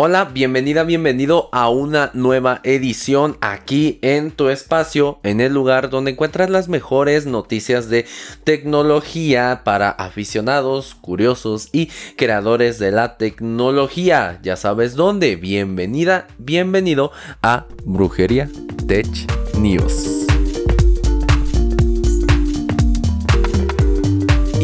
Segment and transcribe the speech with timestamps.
[0.00, 6.12] Hola, bienvenida, bienvenido a una nueva edición aquí en tu espacio, en el lugar donde
[6.12, 8.06] encuentras las mejores noticias de
[8.44, 14.38] tecnología para aficionados, curiosos y creadores de la tecnología.
[14.40, 15.34] Ya sabes dónde.
[15.34, 17.10] Bienvenida, bienvenido
[17.42, 18.48] a Brujería
[18.86, 19.08] Tech
[19.58, 20.37] News.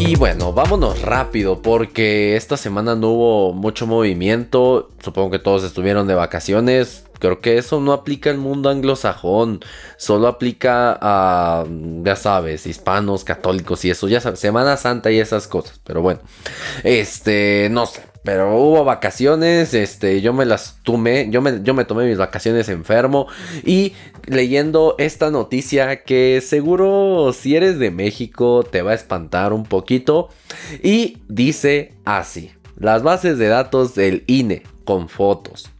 [0.06, 4.90] Y bueno, vámonos rápido porque esta semana no hubo mucho movimiento.
[5.02, 7.06] Supongo que todos estuvieron de vacaciones.
[7.20, 9.60] Creo que eso no aplica al mundo anglosajón.
[9.96, 11.64] Solo aplica a,
[12.02, 14.06] ya sabes, hispanos, católicos y eso.
[14.06, 15.80] Ya sabes, Semana Santa y esas cosas.
[15.84, 16.20] Pero bueno,
[16.82, 18.02] este, no sé.
[18.24, 22.70] Pero hubo vacaciones, este, yo me las tomé, yo me, yo me tomé mis vacaciones
[22.70, 23.26] enfermo
[23.64, 23.92] y
[24.24, 30.30] leyendo esta noticia que seguro si eres de México te va a espantar un poquito
[30.82, 35.70] y dice así, las bases de datos del INE con fotos,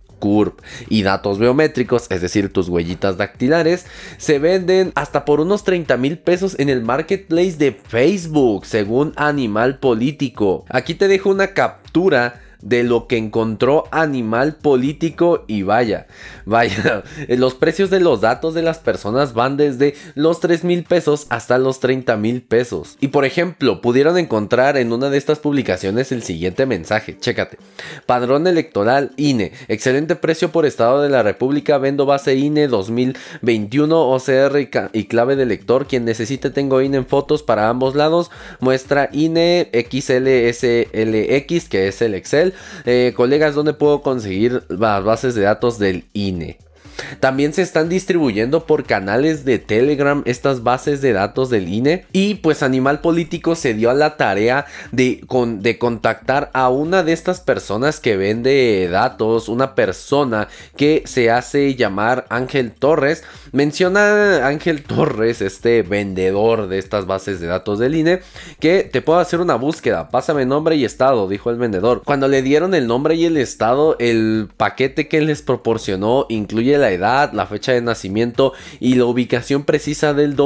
[0.88, 6.18] Y datos biométricos, es decir, tus huellitas dactilares, se venden hasta por unos 30 mil
[6.18, 10.64] pesos en el marketplace de Facebook, según Animal Político.
[10.68, 16.06] Aquí te dejo una captura de lo que encontró Animal Político y vaya,
[16.46, 21.26] vaya, los precios de los datos de las personas van desde los 3 mil pesos
[21.28, 22.96] hasta los 30 mil pesos.
[23.00, 27.58] Y por ejemplo, pudieron encontrar en una de estas publicaciones el siguiente mensaje, chécate,
[28.06, 34.68] padrón electoral INE, excelente precio por Estado de la República, vendo base INE 2021 OCR
[34.92, 39.70] y clave de lector, quien necesite tengo INE en fotos para ambos lados, muestra INE
[39.72, 42.53] XLSLX que es el Excel,
[42.84, 46.58] eh, colegas, ¿dónde puedo conseguir las bases de datos del INE?
[47.20, 52.06] También se están distribuyendo por canales de Telegram estas bases de datos del INE.
[52.12, 55.24] Y pues Animal Político se dio a la tarea de,
[55.58, 61.74] de contactar a una de estas personas que vende datos, una persona que se hace
[61.74, 63.24] llamar Ángel Torres.
[63.52, 68.20] Menciona Ángel Torres, este vendedor de estas bases de datos del INE,
[68.60, 70.08] que te puedo hacer una búsqueda.
[70.08, 72.02] Pásame nombre y estado, dijo el vendedor.
[72.04, 76.83] Cuando le dieron el nombre y el estado, el paquete que les proporcionó incluye la
[76.90, 80.36] edad, la fecha de nacimiento y la ubicación precisa del,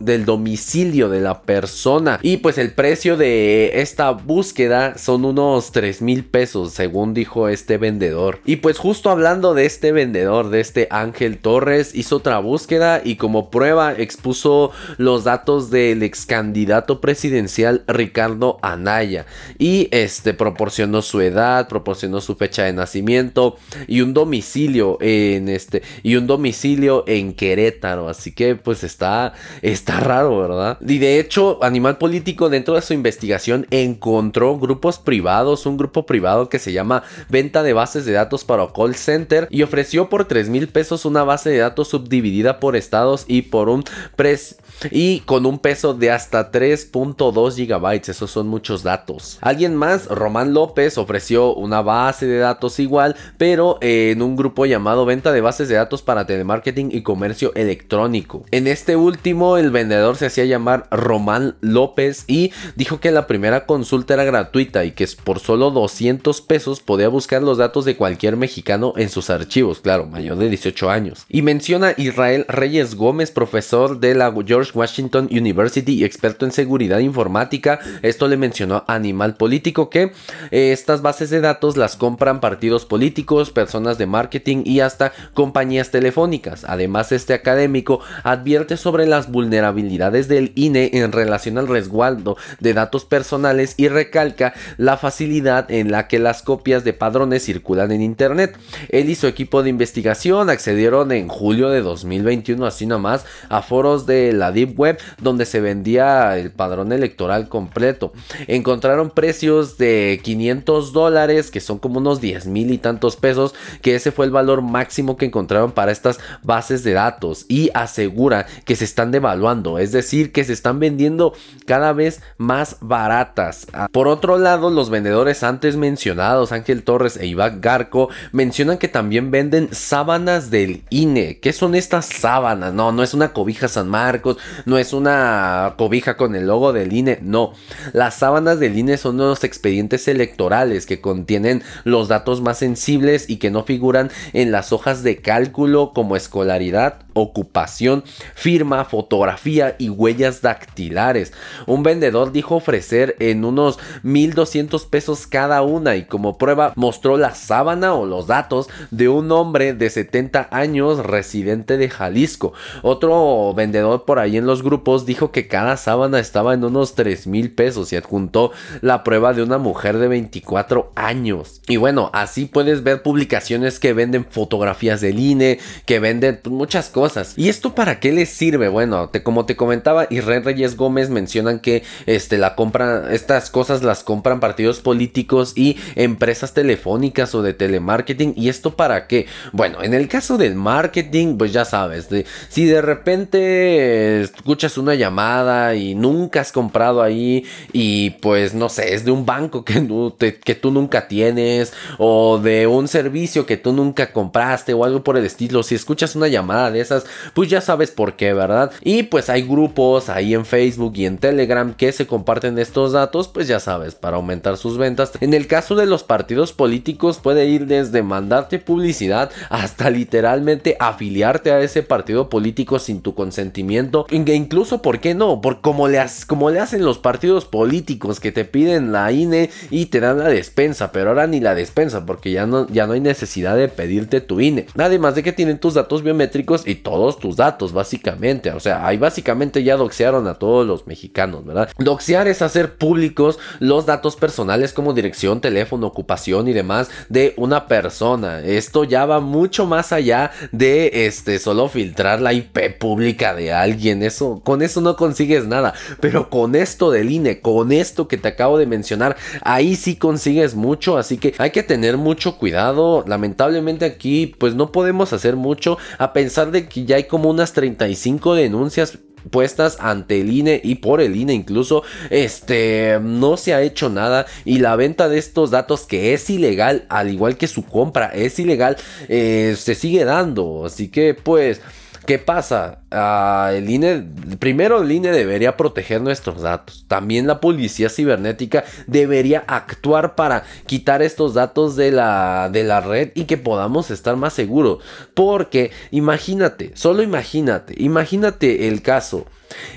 [0.00, 2.18] del domicilio de la persona.
[2.22, 7.78] Y pues el precio de esta búsqueda son unos 3 mil pesos, según dijo este
[7.78, 8.40] vendedor.
[8.44, 13.16] Y pues justo hablando de este vendedor, de este Ángel Torres, hizo otra búsqueda y
[13.16, 19.26] como prueba expuso los datos del ex candidato presidencial Ricardo Anaya.
[19.58, 23.56] Y este proporcionó su edad, proporcionó su fecha de nacimiento
[23.86, 28.08] y un domicilio en este, y un domicilio en Querétaro.
[28.08, 30.78] Así que pues está, está raro, ¿verdad?
[30.80, 36.48] Y de hecho, Animal Político dentro de su investigación encontró grupos privados, un grupo privado
[36.48, 40.48] que se llama Venta de Bases de Datos para Call Center y ofreció por 3
[40.48, 43.84] mil pesos una base de datos subdividida por estados y por un
[44.16, 44.56] precio
[44.90, 48.10] y con un peso de hasta 3.2 gigabytes.
[48.10, 49.38] Esos son muchos datos.
[49.40, 55.04] Alguien más, Román López, ofreció una base de datos igual, pero en un grupo llamado
[55.04, 58.44] Venta de Bases de Datos para Telemarketing y Comercio Electrónico.
[58.50, 63.64] En este último, el vendedor se hacía llamar Román López y dijo que la primera
[63.64, 68.36] consulta era gratuita y que por solo 200 pesos podía buscar los datos de cualquier
[68.36, 71.24] mexicano en sus archivos, claro, mayor de 18 años.
[71.30, 76.98] Y menciona Israel Reyes Gómez, profesor de la George Washington University y experto en seguridad
[76.98, 77.80] informática.
[78.02, 80.12] Esto le mencionó Animal Político que
[80.50, 85.92] eh, estas bases de datos las compran partidos políticos, personas de marketing y hasta compañías
[85.92, 86.64] telefónicas.
[86.66, 93.04] Además, este académico advierte sobre las vulnerabilidades del INE en relación al resguardo de datos
[93.04, 98.58] personales y recalca la facilidad en la que las copias de padrones circulan en Internet.
[98.88, 104.06] Él y su equipo de investigación accedieron en julio de 2021, así nomás, a foros
[104.06, 108.12] de la Deep Web donde se vendía el padrón electoral completo.
[108.48, 113.94] Encontraron precios de 500 dólares, que son como unos 10 mil y tantos pesos, que
[113.94, 118.76] ese fue el valor máximo que encontraron para estas bases de datos y asegura que
[118.76, 121.32] se están devaluando, es decir, que se están vendiendo
[121.66, 123.66] cada vez más baratas.
[123.92, 129.30] Por otro lado, los vendedores antes mencionados, Ángel Torres e Iván Garco, mencionan que también
[129.30, 131.38] venden sábanas del INE.
[131.40, 132.72] ¿Qué son estas sábanas?
[132.72, 136.92] No, no es una cobija San Marcos, no es una cobija con el logo del
[136.92, 137.52] INE, no.
[137.92, 143.36] Las sábanas del INE son unos expedientes electorales que contienen los datos más sensibles y
[143.36, 148.04] que no figuran en las hojas de cálculo como escolaridad ocupación,
[148.34, 151.32] firma, fotografía y huellas dactilares.
[151.66, 157.34] Un vendedor dijo ofrecer en unos 1200 pesos cada una y como prueba mostró la
[157.34, 162.52] sábana o los datos de un hombre de 70 años residente de Jalisco.
[162.82, 167.26] Otro vendedor por ahí en los grupos dijo que cada sábana estaba en unos 3
[167.26, 171.60] mil pesos y adjuntó la prueba de una mujer de 24 años.
[171.68, 177.07] Y bueno, así puedes ver publicaciones que venden fotografías del INE, que venden muchas cosas.
[177.36, 178.68] ¿Y esto para qué les sirve?
[178.68, 184.04] Bueno, como te comentaba, Israel Reyes Gómez mencionan que este, la compra, estas cosas las
[184.04, 188.34] compran partidos políticos y empresas telefónicas o de telemarketing.
[188.36, 189.26] ¿Y esto para qué?
[189.52, 192.08] Bueno, en el caso del marketing, pues ya sabes,
[192.48, 198.94] si de repente escuchas una llamada y nunca has comprado ahí y pues no sé,
[198.94, 203.72] es de un banco que, que tú nunca tienes o de un servicio que tú
[203.72, 206.97] nunca compraste o algo por el estilo, si escuchas una llamada de esas,
[207.34, 208.72] pues ya sabes por qué, ¿verdad?
[208.82, 213.28] Y pues hay grupos ahí en Facebook y en Telegram que se comparten estos datos,
[213.28, 215.12] pues ya sabes, para aumentar sus ventas.
[215.20, 221.52] En el caso de los partidos políticos puede ir desde mandarte publicidad hasta literalmente afiliarte
[221.52, 224.06] a ese partido político sin tu consentimiento.
[224.10, 225.40] E incluso, ¿por qué no?
[225.40, 229.86] Por como le, como le hacen los partidos políticos que te piden la INE y
[229.86, 233.00] te dan la despensa, pero ahora ni la despensa porque ya no, ya no hay
[233.00, 234.66] necesidad de pedirte tu INE.
[234.76, 238.50] Además de que tienen tus datos biométricos y todos tus datos, básicamente.
[238.50, 241.70] O sea, ahí básicamente ya doxearon a todos los mexicanos, ¿verdad?
[241.78, 247.66] Doxear es hacer públicos los datos personales como dirección, teléfono, ocupación y demás de una
[247.66, 248.40] persona.
[248.40, 254.02] Esto ya va mucho más allá de este solo filtrar la IP pública de alguien.
[254.02, 255.74] Eso, con eso no consigues nada.
[256.00, 260.54] Pero con esto del INE, con esto que te acabo de mencionar, ahí sí consigues
[260.54, 260.98] mucho.
[260.98, 263.04] Así que hay que tener mucho cuidado.
[263.06, 265.78] Lamentablemente aquí, pues no podemos hacer mucho.
[265.98, 268.98] A pensar de que ya hay como unas 35 denuncias
[269.30, 274.26] puestas ante el INE y por el INE incluso este no se ha hecho nada
[274.44, 278.38] y la venta de estos datos que es ilegal al igual que su compra es
[278.38, 278.76] ilegal
[279.08, 280.64] eh, se sigue dando.
[280.64, 281.60] Así que pues
[282.08, 282.78] ¿Qué pasa?
[282.90, 286.86] Ah, el primero el INE debería proteger nuestros datos.
[286.88, 293.10] También la policía cibernética debería actuar para quitar estos datos de la, de la red
[293.14, 294.82] y que podamos estar más seguros.
[295.12, 299.26] Porque imagínate, solo imagínate, imagínate el caso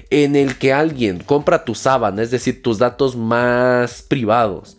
[0.09, 4.77] en el que alguien compra tu sábana, es decir, tus datos más privados.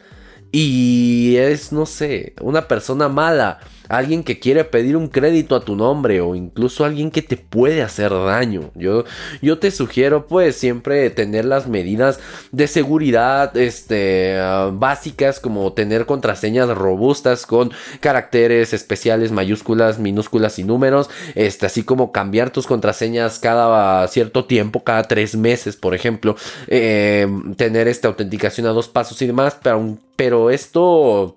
[0.53, 3.61] Y es, no sé, una persona mala
[3.93, 7.83] alguien que quiere pedir un crédito a tu nombre o incluso alguien que te puede
[7.83, 8.71] hacer daño.
[8.75, 9.05] Yo,
[9.43, 12.19] yo te sugiero pues siempre tener las medidas
[12.53, 20.65] de seguridad este, ah, básicas como tener contraseñas robustas con caracteres especiales, mayúsculas, minúsculas y
[20.65, 26.35] números, este, así como cambiar tus contraseñas cada cierto tiempo, cada tres meses por ejemplo,
[26.69, 31.37] eh, tener esta autenticación a dos pasos y demás, pero, pero esto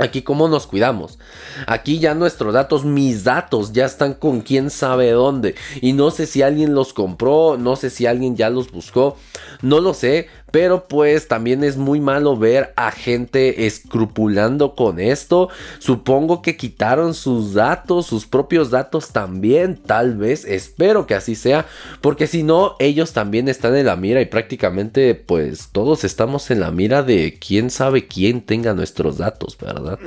[0.00, 1.18] Aquí cómo nos cuidamos.
[1.66, 5.56] Aquí ya nuestros datos, mis datos, ya están con quién sabe dónde.
[5.82, 9.18] Y no sé si alguien los compró, no sé si alguien ya los buscó,
[9.60, 10.28] no lo sé.
[10.50, 15.48] Pero pues también es muy malo ver a gente escrupulando con esto.
[15.78, 20.44] Supongo que quitaron sus datos, sus propios datos también, tal vez.
[20.44, 21.66] Espero que así sea.
[22.00, 26.60] Porque si no, ellos también están en la mira y prácticamente pues todos estamos en
[26.60, 29.98] la mira de quién sabe quién tenga nuestros datos, ¿verdad?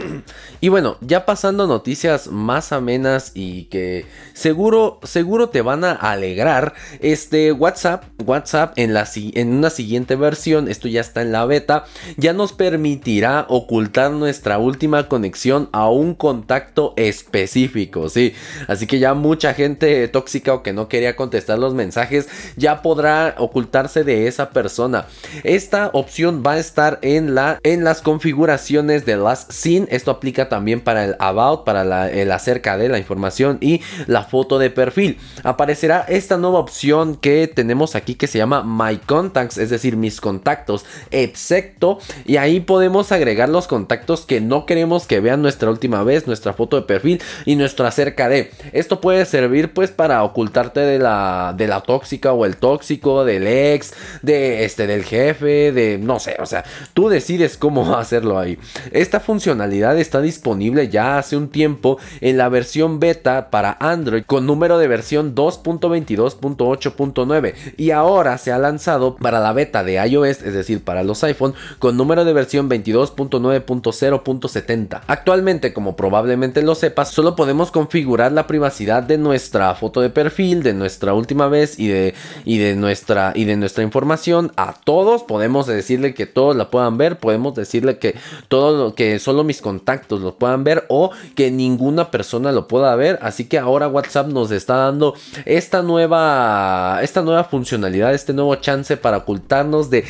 [0.59, 6.73] Y bueno, ya pasando noticias más amenas y que seguro, seguro te van a alegrar.
[6.99, 11.85] Este WhatsApp, WhatsApp en, la, en una siguiente versión esto ya está en la beta,
[12.17, 18.33] ya nos permitirá ocultar nuestra última conexión a un contacto específico, sí.
[18.67, 23.35] Así que ya mucha gente tóxica o que no quería contestar los mensajes ya podrá
[23.37, 25.05] ocultarse de esa persona.
[25.43, 29.87] Esta opción va a estar en, la, en las configuraciones de las SIN.
[29.89, 34.59] Esto aplica también para el about, para el acerca de la información y la foto
[34.59, 35.17] de perfil.
[35.43, 40.21] Aparecerá esta nueva opción que tenemos aquí que se llama My Contacts, es decir, mis
[40.23, 46.01] contactos, excepto, y ahí podemos agregar los contactos que no queremos que vean nuestra última
[46.03, 48.51] vez, nuestra foto de perfil y nuestro acerca de.
[48.71, 53.45] Esto puede servir pues para ocultarte de la, de la tóxica o el tóxico, del
[53.45, 56.63] ex, de este, del jefe, de no sé, o sea,
[56.93, 58.57] tú decides cómo hacerlo ahí.
[58.91, 64.47] Esta funcionalidad está disponible ya hace un tiempo en la versión beta para Android con
[64.47, 70.53] número de versión 2.22.8.9 y ahora se ha lanzado para la beta de iOS es
[70.53, 75.01] decir, para los iPhone, con número de versión 22.9.0.70.
[75.07, 80.63] Actualmente, como probablemente lo sepas, solo podemos configurar la privacidad de nuestra foto de perfil,
[80.63, 82.13] de nuestra última vez y de,
[82.45, 85.23] y de, nuestra, y de nuestra información a todos.
[85.23, 88.15] Podemos decirle que todos la puedan ver, podemos decirle que
[88.47, 92.95] todo lo que solo mis contactos lo puedan ver o que ninguna persona lo pueda
[92.95, 93.17] ver.
[93.21, 95.15] Así que ahora WhatsApp nos está dando
[95.45, 100.02] esta nueva, esta nueva funcionalidad, este nuevo chance para ocultarnos de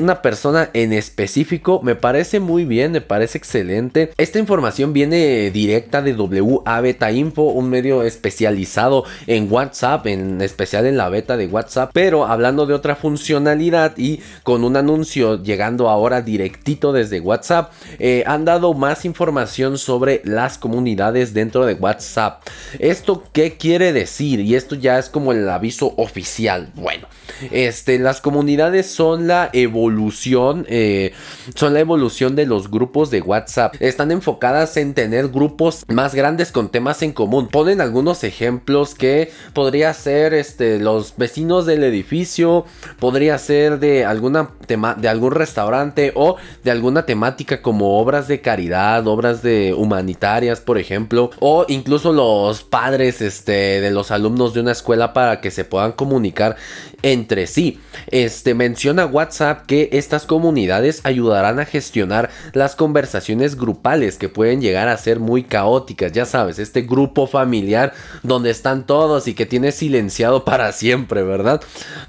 [0.00, 1.80] una persona en específico.
[1.82, 4.12] Me parece muy bien, me parece excelente.
[4.16, 10.86] Esta información viene directa de WA Beta Info, un medio especializado en WhatsApp, en especial
[10.86, 11.90] en la beta de WhatsApp.
[11.92, 18.24] Pero hablando de otra funcionalidad y con un anuncio llegando ahora directito desde WhatsApp, eh,
[18.26, 22.42] han dado más información sobre las comunidades dentro de WhatsApp.
[22.78, 24.40] ¿Esto qué quiere decir?
[24.40, 26.70] Y esto ya es como el aviso oficial.
[26.74, 27.06] Bueno,
[27.50, 31.12] este, las comunidades son la evolución, eh,
[31.54, 33.74] son la evolución de los grupos de WhatsApp.
[33.80, 37.48] Están enfocadas en tener grupos más grandes con temas en común.
[37.48, 42.64] Ponen algunos ejemplos que podría ser este, los vecinos del edificio,
[42.98, 48.40] podría ser de alguna tema, de algún restaurante o de alguna temática como obras de
[48.40, 54.60] caridad, obras de humanitarias, por ejemplo, o incluso los padres este, de los alumnos de
[54.60, 56.56] una escuela para que se puedan comunicar
[57.02, 57.80] entre sí.
[58.08, 59.19] Este menciona WhatsApp
[59.66, 65.42] que estas comunidades ayudarán a gestionar las conversaciones grupales que pueden llegar a ser muy
[65.42, 71.22] caóticas, ya sabes, este grupo familiar donde están todos y que tiene silenciado para siempre,
[71.22, 71.60] ¿verdad?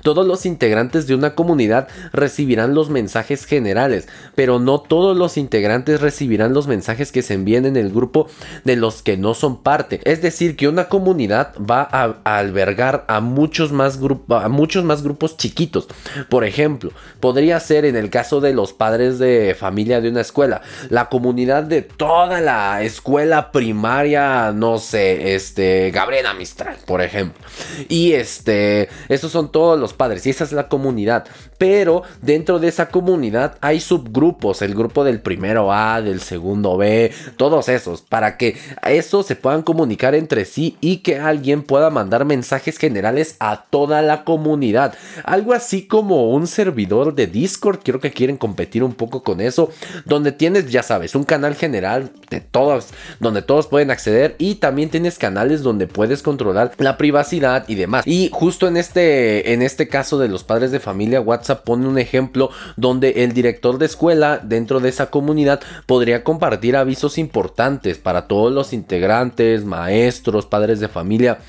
[0.03, 6.01] Todos los integrantes de una comunidad recibirán los mensajes generales, pero no todos los integrantes
[6.01, 8.27] recibirán los mensajes que se envíen en el grupo
[8.63, 10.01] de los que no son parte.
[10.03, 13.99] Es decir, que una comunidad va a, albergar a muchos más
[14.29, 15.87] a muchos más grupos chiquitos.
[16.29, 20.61] Por ejemplo, podría ser en el caso de los padres de familia de una escuela,
[20.89, 27.41] la comunidad de toda la escuela primaria, no sé, este, Gabriela Mistral, por ejemplo.
[27.87, 31.25] Y este, esos son todos los padres y esa es la comunidad.
[31.61, 37.11] Pero dentro de esa comunidad hay subgrupos, el grupo del primero A, del segundo B,
[37.37, 42.25] todos esos, para que esos se puedan comunicar entre sí y que alguien pueda mandar
[42.25, 44.95] mensajes generales a toda la comunidad.
[45.23, 49.69] Algo así como un servidor de Discord, creo que quieren competir un poco con eso,
[50.05, 52.87] donde tienes, ya sabes, un canal general de todos,
[53.19, 58.07] donde todos pueden acceder y también tienes canales donde puedes controlar la privacidad y demás.
[58.07, 61.97] Y justo en este, en este caso de los padres de familia, WhatsApp pone un
[61.97, 68.27] ejemplo donde el director de escuela dentro de esa comunidad podría compartir avisos importantes para
[68.27, 71.39] todos los integrantes, maestros, padres de familia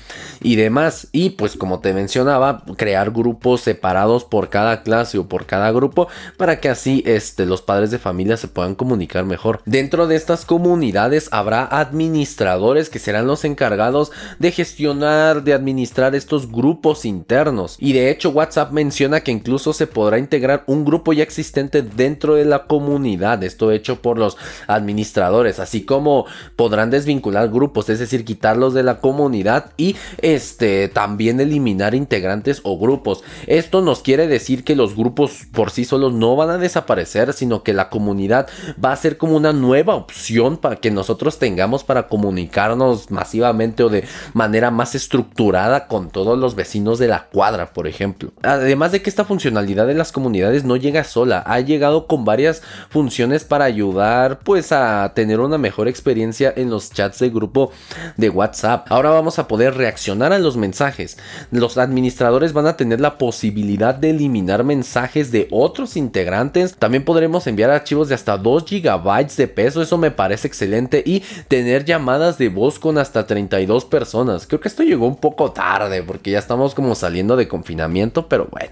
[0.41, 1.07] y demás.
[1.11, 6.07] Y pues como te mencionaba, crear grupos separados por cada clase o por cada grupo
[6.37, 9.61] para que así este, los padres de familia se puedan comunicar mejor.
[9.65, 16.51] Dentro de estas comunidades habrá administradores que serán los encargados de gestionar, de administrar estos
[16.51, 17.77] grupos internos.
[17.79, 22.35] Y de hecho WhatsApp menciona que incluso se podrá integrar un grupo ya existente dentro
[22.35, 23.43] de la comunidad.
[23.43, 28.99] Esto hecho por los administradores, así como podrán desvincular grupos, es decir, quitarlos de la
[28.99, 33.23] comunidad y este también eliminar integrantes o grupos.
[33.47, 37.63] Esto nos quiere decir que los grupos por sí solos no van a desaparecer, sino
[37.63, 38.47] que la comunidad
[38.83, 43.89] va a ser como una nueva opción para que nosotros tengamos para comunicarnos masivamente o
[43.89, 48.31] de manera más estructurada con todos los vecinos de la cuadra, por ejemplo.
[48.41, 52.61] Además de que esta funcionalidad de las comunidades no llega sola, ha llegado con varias
[52.89, 57.71] funciones para ayudar pues a tener una mejor experiencia en los chats de grupo
[58.17, 58.87] de WhatsApp.
[58.89, 61.17] Ahora vamos a poder reaccionar a los mensajes.
[61.51, 66.75] Los administradores van a tener la posibilidad de eliminar mensajes de otros integrantes.
[66.75, 69.81] También podremos enviar archivos de hasta 2 GB de peso.
[69.81, 71.03] Eso me parece excelente.
[71.05, 74.47] Y tener llamadas de voz con hasta 32 personas.
[74.47, 78.27] Creo que esto llegó un poco tarde porque ya estamos como saliendo de confinamiento.
[78.27, 78.71] Pero bueno.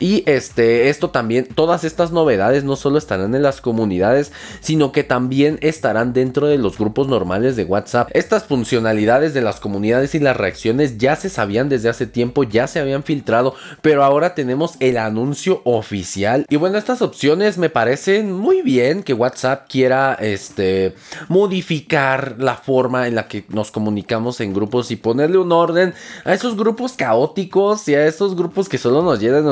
[0.00, 5.04] Y este, esto también, todas estas novedades no solo estarán en las comunidades, sino que
[5.04, 8.10] también estarán dentro de los grupos normales de WhatsApp.
[8.12, 12.66] Estas funcionalidades de las comunidades y las reacciones ya se sabían desde hace tiempo, ya
[12.66, 16.46] se habían filtrado, pero ahora tenemos el anuncio oficial.
[16.48, 20.94] Y bueno, estas opciones me parecen muy bien que WhatsApp quiera este
[21.28, 26.34] modificar la forma en la que nos comunicamos en grupos y ponerle un orden a
[26.34, 29.46] esos grupos caóticos y a esos grupos que solo nos llenan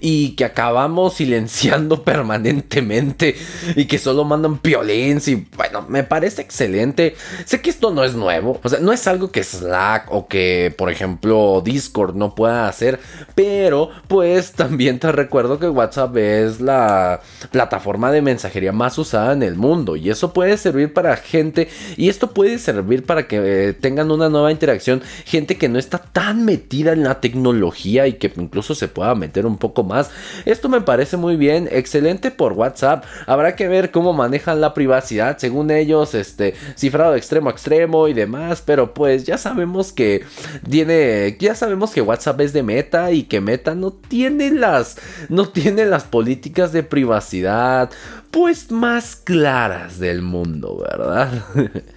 [0.00, 3.36] y que acabamos silenciando permanentemente
[3.74, 7.16] y que solo mandan violencia y bueno, me parece excelente.
[7.44, 10.74] Sé que esto no es nuevo, o sea, no es algo que Slack o que
[10.76, 13.00] por ejemplo Discord no pueda hacer,
[13.34, 17.20] pero pues también te recuerdo que WhatsApp es la
[17.50, 22.08] plataforma de mensajería más usada en el mundo y eso puede servir para gente y
[22.08, 26.44] esto puede servir para que eh, tengan una nueva interacción gente que no está tan
[26.44, 30.10] metida en la tecnología y que incluso se pueda meter un poco más.
[30.44, 33.04] Esto me parece muy bien, excelente por WhatsApp.
[33.26, 38.08] Habrá que ver cómo manejan la privacidad, según ellos, este cifrado de extremo a extremo
[38.08, 40.24] y demás, pero pues ya sabemos que
[40.68, 44.96] tiene ya sabemos que WhatsApp es de Meta y que Meta no tiene las
[45.28, 47.90] no tiene las políticas de privacidad
[48.30, 51.30] pues más claras del mundo, ¿verdad?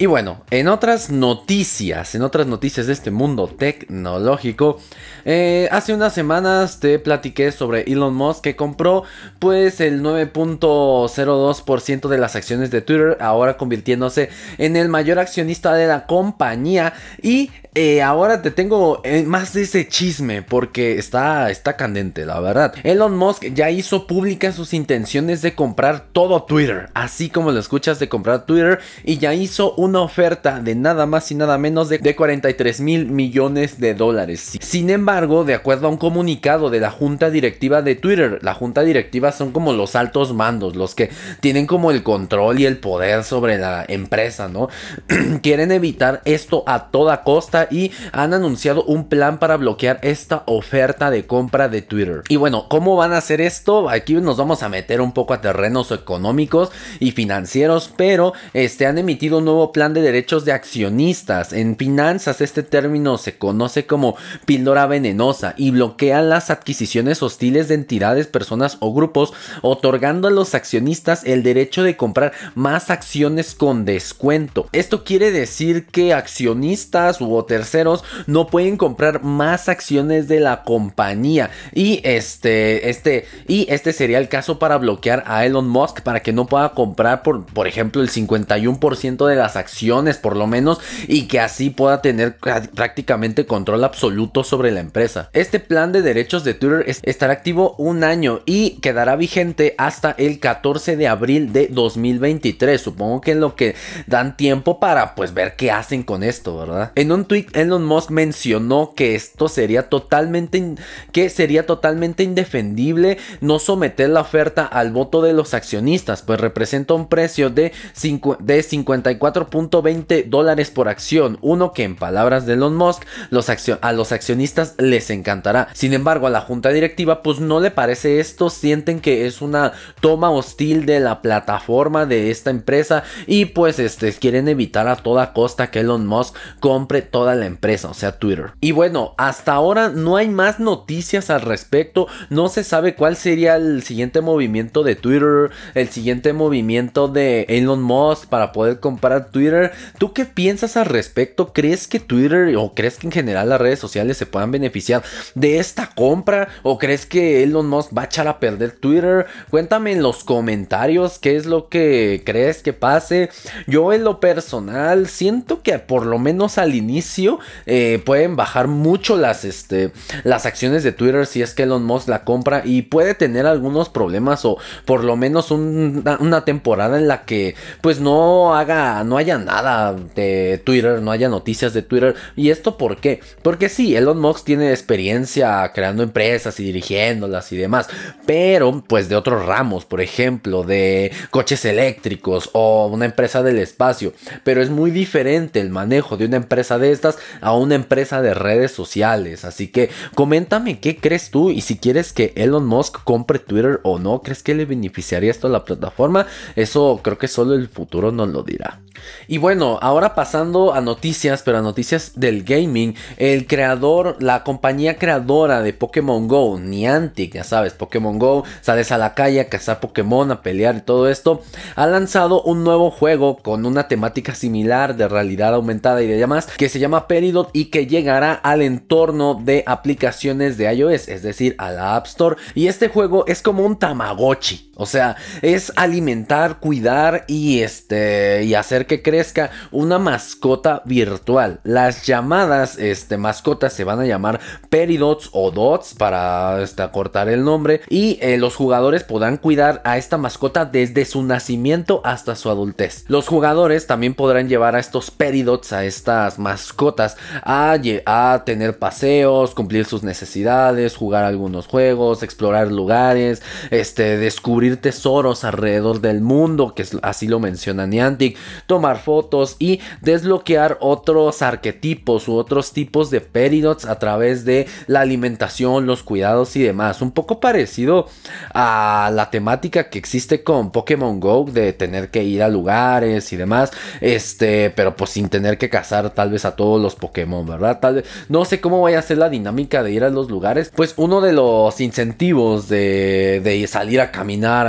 [0.00, 4.78] Y bueno, en otras noticias, en otras noticias de este mundo tecnológico,
[5.26, 9.04] eh, hace unas semanas te platiqué sobre Elon Musk que compró
[9.38, 15.86] pues el 9.02% de las acciones de Twitter, ahora convirtiéndose en el mayor accionista de
[15.86, 21.76] la compañía y eh, ahora te tengo eh, más de ese chisme porque está, está
[21.76, 22.74] candente, la verdad.
[22.82, 28.00] Elon Musk ya hizo públicas sus intenciones de comprar todo Twitter, así como lo escuchas
[28.00, 31.98] de comprar Twitter, y ya hizo una oferta de nada más y nada menos de,
[31.98, 34.58] de 43 mil millones de dólares.
[34.60, 38.82] Sin embargo, de acuerdo a un comunicado de la junta directiva de Twitter, la junta
[38.82, 41.10] directiva son como los altos mandos, los que
[41.40, 44.68] tienen como el control y el poder sobre la empresa, ¿no?
[45.42, 51.10] Quieren evitar esto a toda costa y han anunciado un plan para bloquear esta oferta
[51.10, 52.22] de compra de Twitter.
[52.28, 53.88] Y bueno, ¿cómo van a hacer esto?
[53.88, 58.98] Aquí nos vamos a meter un poco a terrenos económicos y financieros, pero este, han
[58.98, 61.52] emitido un nuevo plan de derechos de accionistas.
[61.52, 67.74] En finanzas este término se conoce como píldora venenosa y bloquean las adquisiciones hostiles de
[67.74, 73.84] entidades, personas o grupos, otorgando a los accionistas el derecho de comprar más acciones con
[73.84, 74.68] descuento.
[74.72, 81.50] Esto quiere decir que accionistas u terceros no pueden comprar más acciones de la compañía.
[81.74, 86.32] Y este, este, y este sería el caso para bloquear a Elon Musk para que
[86.32, 90.78] no pueda comprar por, por ejemplo, el 51% de las acciones por lo menos
[91.08, 95.28] y que así pueda tener prácticamente control absoluto sobre la empresa.
[95.32, 100.38] Este plan de derechos de Twitter estará activo un año y quedará vigente hasta el
[100.38, 102.80] 14 de abril de 2023.
[102.80, 103.74] Supongo que en lo que
[104.06, 106.92] dan tiempo para pues ver qué hacen con esto, ¿verdad?
[106.94, 110.74] En un tweet Elon Musk mencionó que esto sería totalmente
[111.12, 116.94] que sería totalmente indefendible no someter la oferta al voto de los accionistas, pues representa
[116.94, 123.02] un precio de, de 54.20 dólares por acción, uno que en palabras de Elon Musk
[123.30, 123.48] los
[123.80, 125.68] a los accionistas les encantará.
[125.74, 129.72] Sin embargo, a la junta directiva pues no le parece esto, sienten que es una
[130.00, 135.32] toma hostil de la plataforma de esta empresa y pues este quieren evitar a toda
[135.32, 138.52] costa que Elon Musk compre toda la empresa, o sea, Twitter.
[138.60, 142.06] Y bueno, hasta ahora no hay más noticias al respecto.
[142.28, 147.82] No se sabe cuál sería el siguiente movimiento de Twitter, el siguiente movimiento de Elon
[147.82, 149.72] Musk para poder comprar Twitter.
[149.98, 151.52] ¿Tú qué piensas al respecto?
[151.52, 155.02] ¿Crees que Twitter o crees que en general las redes sociales se puedan beneficiar
[155.34, 156.48] de esta compra?
[156.62, 159.26] ¿O crees que Elon Musk va a echar a perder Twitter?
[159.50, 163.30] Cuéntame en los comentarios qué es lo que crees que pase.
[163.66, 167.19] Yo en lo personal siento que por lo menos al inicio
[167.66, 169.92] eh, pueden bajar mucho las, este,
[170.24, 173.88] las acciones de Twitter si es que Elon Musk la compra y puede tener algunos
[173.88, 179.38] problemas o por lo menos una, temporada en la que pues no haga, no haya
[179.38, 182.14] nada de Twitter, no haya noticias de Twitter.
[182.36, 183.20] ¿Y esto por qué?
[183.42, 187.88] Porque sí, Elon Musk tiene experiencia creando empresas y dirigiéndolas y demás,
[188.26, 194.12] pero pues de otros ramos, por ejemplo, de coches eléctricos o una empresa del espacio.
[194.44, 197.09] Pero es muy diferente el manejo de una empresa de estas
[197.40, 199.44] a una empresa de redes sociales.
[199.44, 203.98] Así que coméntame qué crees tú y si quieres que Elon Musk compre Twitter o
[203.98, 206.26] no, ¿crees que le beneficiaría esto a la plataforma?
[206.56, 208.80] Eso creo que solo el futuro nos lo dirá.
[209.28, 214.98] Y bueno, ahora pasando a noticias, pero a noticias del gaming, el creador, la compañía
[214.98, 219.80] creadora de Pokémon Go, Niantic, ya sabes, Pokémon Go, sales a la calle a cazar
[219.80, 221.42] Pokémon, a pelear y todo esto,
[221.76, 226.46] ha lanzado un nuevo juego con una temática similar de realidad aumentada y de demás
[226.46, 231.54] que se llama Peridot y que llegará al entorno de aplicaciones de iOS, es decir,
[231.58, 232.36] a la App Store.
[232.54, 234.69] Y este juego es como un Tamagotchi.
[234.80, 241.60] O sea, es alimentar, cuidar y este y hacer que crezca una mascota virtual.
[241.64, 244.40] Las llamadas este, mascotas se van a llamar
[244.70, 249.98] Peridots o Dots para este, acortar el nombre y eh, los jugadores podrán cuidar a
[249.98, 253.04] esta mascota desde su nacimiento hasta su adultez.
[253.06, 259.54] Los jugadores también podrán llevar a estos Peridots, a estas mascotas, a, a tener paseos,
[259.54, 266.84] cumplir sus necesidades, jugar algunos juegos, explorar lugares, este, descubrir tesoros alrededor del mundo, que
[267.02, 273.84] así lo menciona Niantic, tomar fotos y desbloquear otros arquetipos u otros tipos de Peridots
[273.84, 277.02] a través de la alimentación, los cuidados y demás.
[277.02, 278.06] Un poco parecido
[278.54, 283.36] a la temática que existe con Pokémon Go de tener que ir a lugares y
[283.36, 287.80] demás, este, pero pues sin tener que cazar tal vez a todos los Pokémon, ¿verdad?
[287.80, 290.72] Tal vez, no sé cómo vaya a ser la dinámica de ir a los lugares,
[290.74, 294.59] pues uno de los incentivos de salir a caminar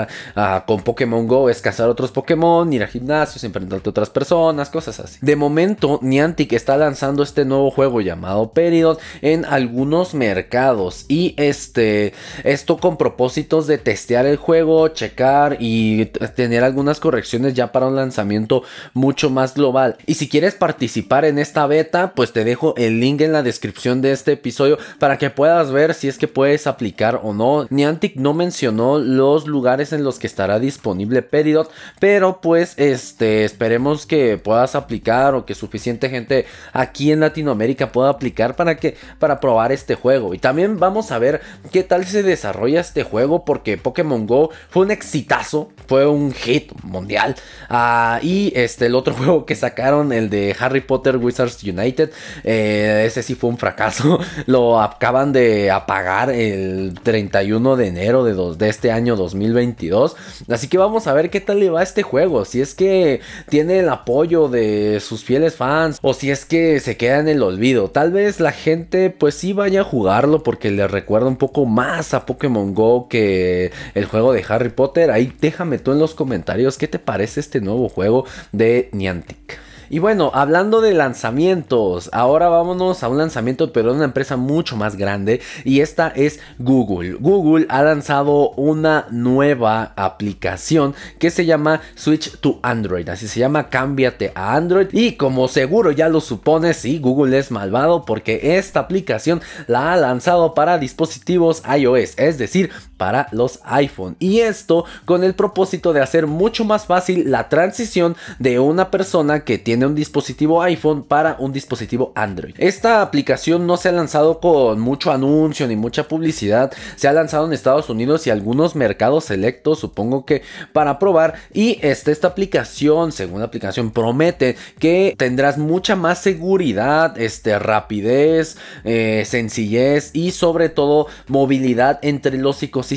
[0.66, 5.00] con Pokémon Go es cazar otros Pokémon, ir a gimnasios, enfrentarte a otras personas, cosas
[5.00, 5.20] así.
[5.22, 12.14] De momento, Niantic está lanzando este nuevo juego llamado Peridot en algunos mercados y este,
[12.44, 17.96] esto con propósitos de testear el juego, checar y tener algunas correcciones ya para un
[17.96, 19.98] lanzamiento mucho más global.
[20.06, 24.02] Y si quieres participar en esta beta, pues te dejo el link en la descripción
[24.02, 27.68] de este episodio para que puedas ver si es que puedes aplicar o no.
[27.70, 34.06] Niantic no mencionó los lugares en los que estará disponible Peridot, pero pues este esperemos
[34.06, 39.40] que puedas aplicar o que suficiente gente aquí en Latinoamérica pueda aplicar para que para
[39.40, 40.34] probar este juego.
[40.34, 41.42] Y también vamos a ver
[41.72, 46.72] qué tal se desarrolla este juego porque Pokémon Go fue un exitazo, fue un hit
[46.84, 47.36] mundial.
[47.68, 52.12] Ah, y este el otro juego que sacaron, el de Harry Potter Wizards United,
[52.46, 54.18] eh, ese sí fue un fracaso.
[54.46, 60.16] Lo acaban de apagar el 31 de enero de, de este año 2022
[60.50, 62.46] Así que vamos a ver qué tal le va a este juego.
[62.46, 66.96] Si es que tiene el apoyo de sus fieles fans o si es que se
[66.96, 67.90] queda en el olvido.
[67.90, 72.14] Tal vez la gente pues sí vaya a jugarlo porque le recuerda un poco más
[72.14, 75.12] a Pokémon Go que el juego de Harry Potter.
[75.12, 79.60] Ahí déjame tú en los comentarios qué te parece este nuevo juego de Niantic.
[79.92, 84.78] Y bueno, hablando de lanzamientos, ahora vámonos a un lanzamiento pero de una empresa mucho
[84.78, 87.18] más grande y esta es Google.
[87.20, 93.68] Google ha lanzado una nueva aplicación que se llama Switch to Android, así se llama
[93.68, 98.80] Cámbiate a Android y como seguro ya lo supones, sí, Google es malvado porque esta
[98.80, 105.24] aplicación la ha lanzado para dispositivos iOS, es decir, para los iPhone y esto con
[105.24, 109.96] el propósito de hacer mucho más fácil la transición de una persona que tiene un
[109.96, 112.54] dispositivo iPhone para un dispositivo Android.
[112.60, 117.48] Esta aplicación no se ha lanzado con mucho anuncio ni mucha publicidad, se ha lanzado
[117.48, 121.34] en Estados Unidos y algunos mercados selectos, supongo que para probar.
[121.52, 128.58] Y este, esta aplicación, según la aplicación, promete que tendrás mucha más seguridad, este, rapidez,
[128.84, 132.91] eh, sencillez y sobre todo movilidad entre los ecosistemas.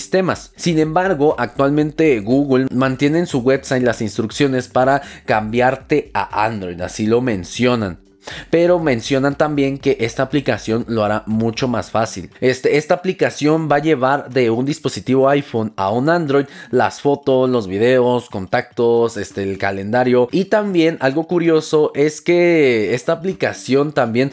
[0.57, 7.07] Sin embargo, actualmente Google mantiene en su website las instrucciones para cambiarte a Android así
[7.07, 7.98] lo mencionan.
[8.48, 12.30] Pero mencionan también que esta aplicación lo hará mucho más fácil.
[12.40, 17.50] Este, esta aplicación va a llevar de un dispositivo iPhone a un Android las fotos,
[17.50, 20.28] los videos, contactos, este, el calendario.
[20.33, 24.33] Y también algo curioso es que esta aplicación también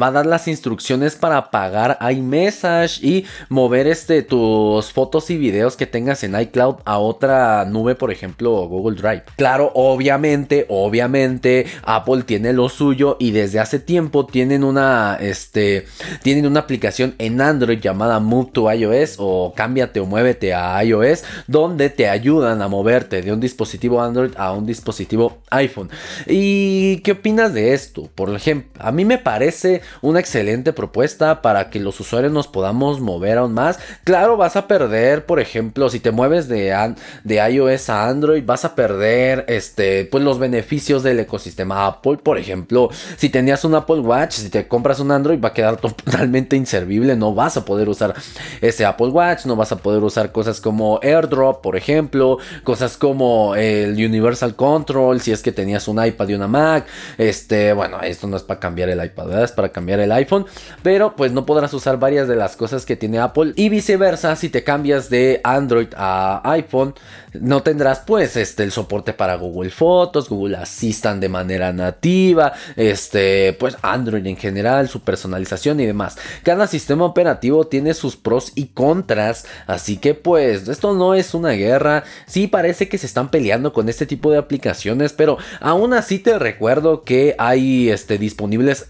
[0.00, 5.76] va a dar las instrucciones para apagar iMessage y mover este, tus fotos y videos
[5.76, 9.24] que tengas en iCloud a otra nube, por ejemplo, Google Drive.
[9.36, 15.86] Claro, obviamente, obviamente, Apple tiene lo suyo y desde hace tiempo tienen una, este,
[16.22, 21.24] tienen una aplicación en Android llamada Move to iOS o Cámbiate o Muévete a iOS,
[21.46, 25.90] donde te ayudan a moverte de un dispositivo Android a un dispositivo iPhone.
[26.26, 28.08] ¿Y qué opinas de esto?
[28.14, 29.61] Por ejemplo, a mí me parece
[30.00, 33.78] una excelente propuesta para que los usuarios nos podamos mover aún más.
[34.04, 36.94] Claro, vas a perder, por ejemplo, si te mueves de,
[37.24, 42.18] de iOS a Android, vas a perder este, pues los beneficios del ecosistema Apple.
[42.22, 45.76] Por ejemplo, si tenías un Apple Watch, si te compras un Android, va a quedar
[45.80, 47.16] totalmente inservible.
[47.16, 48.14] No vas a poder usar
[48.60, 53.54] ese Apple Watch, no vas a poder usar cosas como AirDrop, por ejemplo, cosas como
[53.54, 56.86] el Universal Control, si es que tenías un iPad y una Mac.
[57.18, 59.44] Este, bueno, esto no es para cambiar el iPad, ¿verdad?
[59.52, 60.46] Para cambiar el iPhone,
[60.82, 64.48] pero pues no podrás usar varias de las cosas que tiene Apple y viceversa si
[64.48, 66.94] te cambias de Android a iPhone
[67.40, 73.54] no tendrás pues este el soporte para Google Fotos, Google Assistant de manera nativa, este
[73.54, 76.18] pues Android en general, su personalización y demás.
[76.42, 81.50] Cada sistema operativo tiene sus pros y contras, así que pues esto no es una
[81.50, 82.04] guerra.
[82.26, 86.38] Sí parece que se están peleando con este tipo de aplicaciones, pero aún así te
[86.38, 88.88] recuerdo que hay este disponibles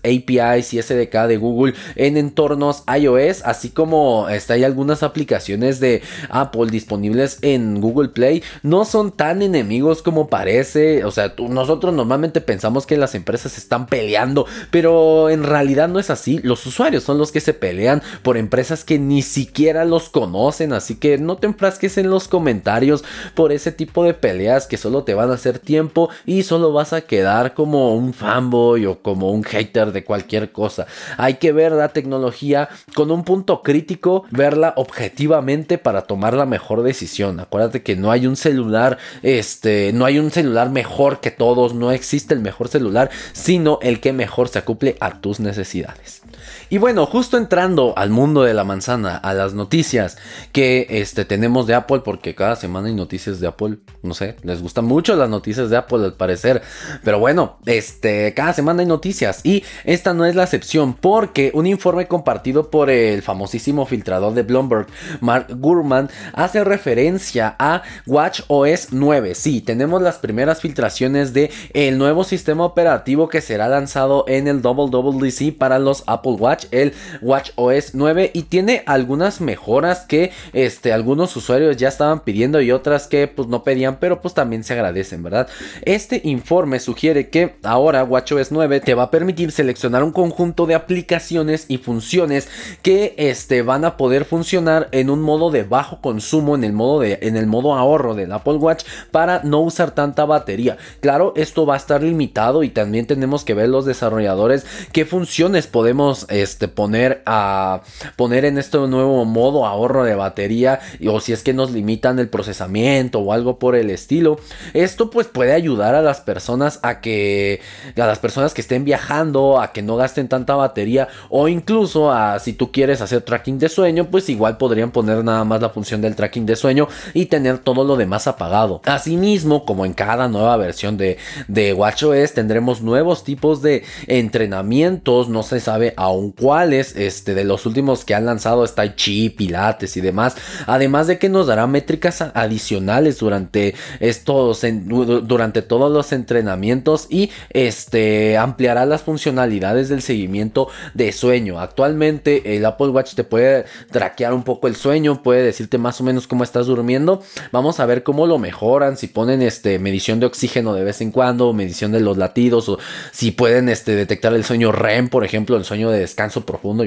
[0.53, 6.03] APIs y SDK de Google en entornos iOS, así como este, hay algunas aplicaciones de
[6.29, 11.05] Apple disponibles en Google Play no son tan enemigos como parece.
[11.05, 16.11] O sea, nosotros normalmente pensamos que las empresas están peleando, pero en realidad no es
[16.11, 16.41] así.
[16.43, 20.73] Los usuarios son los que se pelean por empresas que ni siquiera los conocen.
[20.73, 25.05] Así que no te enfrasques en los comentarios por ese tipo de peleas que solo
[25.05, 29.31] te van a hacer tiempo y solo vas a quedar como un fanboy o como
[29.31, 30.87] un hater de cualquier cosa.
[31.17, 36.83] Hay que ver la tecnología con un punto crítico, verla objetivamente para tomar la mejor
[36.83, 37.41] decisión.
[37.41, 41.93] Acuérdate que no hay un celular, este, no hay un celular mejor que todos, no
[41.93, 46.23] existe el mejor celular, sino el que mejor se acople a tus necesidades.
[46.73, 50.17] Y bueno, justo entrando al mundo de la manzana, a las noticias
[50.53, 54.63] que este, tenemos de Apple, porque cada semana hay noticias de Apple, no sé, les
[54.63, 56.63] gustan mucho las noticias de Apple al parecer,
[57.05, 61.67] pero bueno, este, cada semana hay noticias y esta no es la excepción, porque un
[61.67, 64.87] informe compartido por el famosísimo filtrador de Bloomberg,
[65.21, 69.35] Mark Gurman, hace referencia a Watch OS 9.
[69.35, 74.63] Sí, tenemos las primeras filtraciones de el nuevo sistema operativo que será lanzado en el
[74.63, 80.93] WWDC para los Apple Watch el Watch OS 9 y tiene algunas mejoras que este,
[80.93, 84.75] algunos usuarios ya estaban pidiendo y otras que pues no pedían, pero pues también se
[84.75, 85.49] agradecen, ¿verdad?
[85.83, 90.67] Este informe sugiere que ahora Watch OS 9 te va a permitir seleccionar un conjunto
[90.67, 92.49] de aplicaciones y funciones
[92.83, 97.01] que este, van a poder funcionar en un modo de bajo consumo, en el modo,
[97.01, 100.77] de, en el modo ahorro del Apple Watch para no usar tanta batería.
[101.01, 105.67] Claro, esto va a estar limitado y también tenemos que ver los desarrolladores qué funciones
[105.67, 106.27] podemos
[106.69, 107.83] poner a
[108.17, 112.29] poner en este nuevo modo ahorro de batería o si es que nos limitan el
[112.29, 114.39] procesamiento o algo por el estilo.
[114.75, 117.61] Esto pues puede ayudar a las personas a que
[117.97, 122.39] a las personas que estén viajando a que no gasten tanta batería o incluso a
[122.39, 126.01] si tú quieres hacer tracking de sueño pues igual podrían poner nada más la función
[126.01, 128.81] del tracking de sueño y tener todo lo demás apagado.
[128.85, 135.43] Asimismo como en cada nueva versión de, de WatchOS tendremos nuevos tipos de entrenamientos no
[135.43, 140.01] se sabe aún cuáles este, de los últimos que han lanzado está Chi, Pilates y
[140.01, 140.35] demás.
[140.67, 148.37] Además de que nos dará métricas adicionales durante estos, durante todos los entrenamientos y este,
[148.39, 151.61] ampliará las funcionalidades del seguimiento de sueño.
[151.61, 156.05] Actualmente el Apple Watch te puede traquear un poco el sueño, puede decirte más o
[156.05, 157.23] menos cómo estás durmiendo.
[157.53, 161.13] Vamos a ver cómo lo mejoran, si ponen este, medición de oxígeno de vez en
[161.13, 162.81] cuando, medición de los latidos o
[163.13, 166.85] si pueden este, detectar el sueño REM, por ejemplo, el sueño de descanso profundo,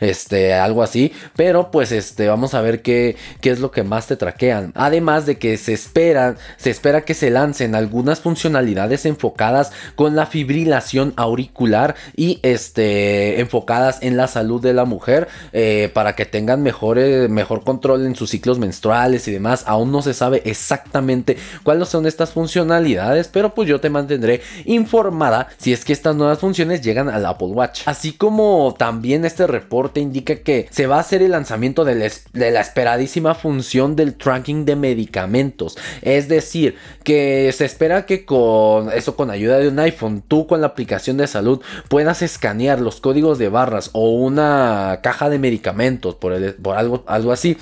[0.00, 1.12] este, algo así.
[1.36, 4.72] Pero pues este, vamos a ver qué, qué es lo que más te traquean.
[4.74, 10.26] Además de que se espera, se espera que se lancen algunas funcionalidades enfocadas con la
[10.26, 16.62] fibrilación auricular y este, enfocadas en la salud de la mujer eh, para que tengan
[16.62, 19.64] mejor, mejor control en sus ciclos menstruales y demás.
[19.66, 25.48] Aún no se sabe exactamente cuáles son estas funcionalidades, pero pues yo te mantendré informada
[25.56, 27.82] si es que estas nuevas funciones llegan al Apple Watch.
[27.86, 32.60] Así como también este reporte indica que se va a hacer el lanzamiento de, la
[32.60, 35.76] esperadísima función del tracking de medicamentos.
[36.02, 40.60] Es decir, que se espera que con eso, con ayuda de un iPhone, tú con
[40.60, 46.14] la aplicación de salud puedas escanear los códigos de barras o una caja de medicamentos
[46.14, 47.56] por, algo, algo así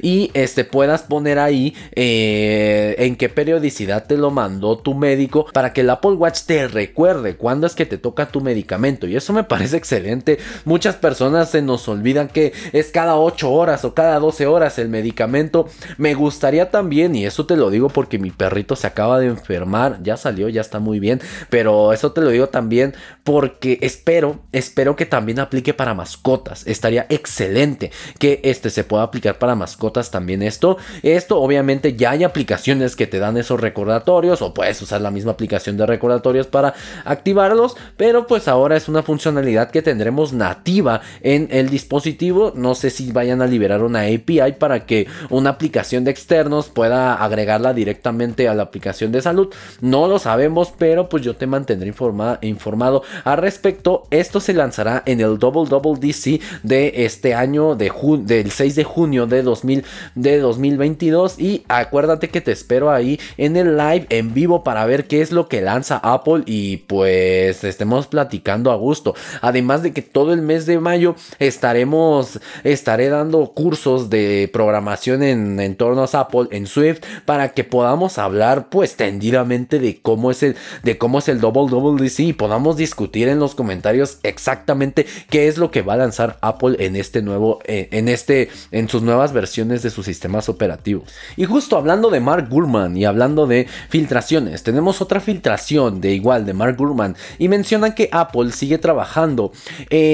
[0.00, 5.72] y este, puedas poner ahí eh, en qué periodicidad te lo mandó tu médico para
[5.72, 9.06] que el Apple Watch te recuerde cuándo es que te toca tu medicamento.
[9.06, 13.84] Y eso me parece excelente Muchas personas se nos olvidan que es cada 8 horas
[13.84, 15.68] o cada 12 horas el medicamento.
[15.98, 20.02] Me gustaría también, y eso te lo digo porque mi perrito se acaba de enfermar,
[20.02, 24.96] ya salió, ya está muy bien, pero eso te lo digo también porque espero, espero
[24.96, 26.66] que también aplique para mascotas.
[26.66, 30.76] Estaría excelente que este se pueda aplicar para mascotas también esto.
[31.02, 35.32] Esto obviamente ya hay aplicaciones que te dan esos recordatorios o puedes usar la misma
[35.32, 41.48] aplicación de recordatorios para activarlos, pero pues ahora es una funcionalidad que tendremos nativa en
[41.50, 42.52] el dispositivo.
[42.54, 47.14] No sé si vayan a liberar una API para que una aplicación de externos pueda
[47.14, 49.52] agregarla directamente a la aplicación de salud.
[49.80, 51.94] No lo sabemos, pero pues yo te mantendré
[52.42, 57.92] informado al respecto esto se lanzará en el Double Double DC de este año, de
[58.18, 61.38] del 6 de junio de, 2000, de 2022.
[61.38, 65.32] Y acuérdate que te espero ahí en el live en vivo para ver qué es
[65.32, 69.14] lo que lanza Apple y pues estemos platicando a gusto.
[69.40, 75.60] Además de que todo el mes de mayo estaremos, estaré dando cursos de programación en
[75.60, 80.98] entornos Apple en Swift para que podamos hablar pues tendidamente de cómo es el, de
[80.98, 85.58] cómo es el Double Double DC y podamos discutir en los comentarios exactamente qué es
[85.58, 89.32] lo que va a lanzar Apple en este nuevo, eh, en este, en sus nuevas
[89.32, 91.08] versiones de sus sistemas operativos.
[91.36, 96.46] Y justo hablando de Mark Gurman y hablando de filtraciones, tenemos otra filtración de igual
[96.46, 99.52] de Mark Gurman y mencionan que Apple sigue trabajando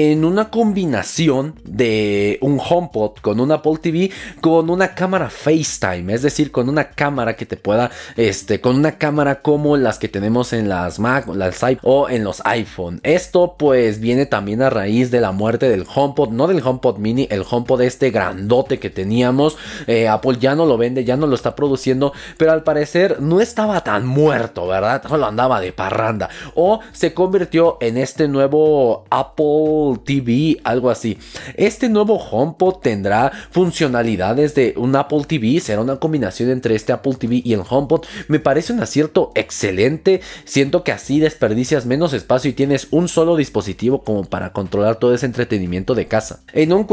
[0.09, 6.21] en una combinación de un HomePod con un Apple TV con una cámara FaceTime, es
[6.21, 10.53] decir, con una cámara que te pueda, este, con una cámara como las que tenemos
[10.53, 12.99] en las Mac, las o en los iPhone.
[13.03, 17.27] Esto pues viene también a raíz de la muerte del HomePod, no del HomePod Mini,
[17.29, 19.57] el HomePod este grandote que teníamos.
[19.85, 23.41] Eh, Apple ya no lo vende, ya no lo está produciendo, pero al parecer no
[23.41, 25.03] estaba tan muerto, ¿verdad?
[25.07, 26.29] Solo andaba de parranda.
[26.55, 31.17] O se convirtió en este nuevo Apple TV, algo así.
[31.55, 37.15] Este nuevo HomePod tendrá funcionalidades de un Apple TV, será una combinación entre este Apple
[37.19, 38.05] TV y el HomePod.
[38.27, 40.21] Me parece un acierto excelente.
[40.45, 45.13] Siento que así desperdicias menos espacio y tienes un solo dispositivo como para controlar todo
[45.13, 46.41] ese entretenimiento de casa.
[46.53, 46.85] En un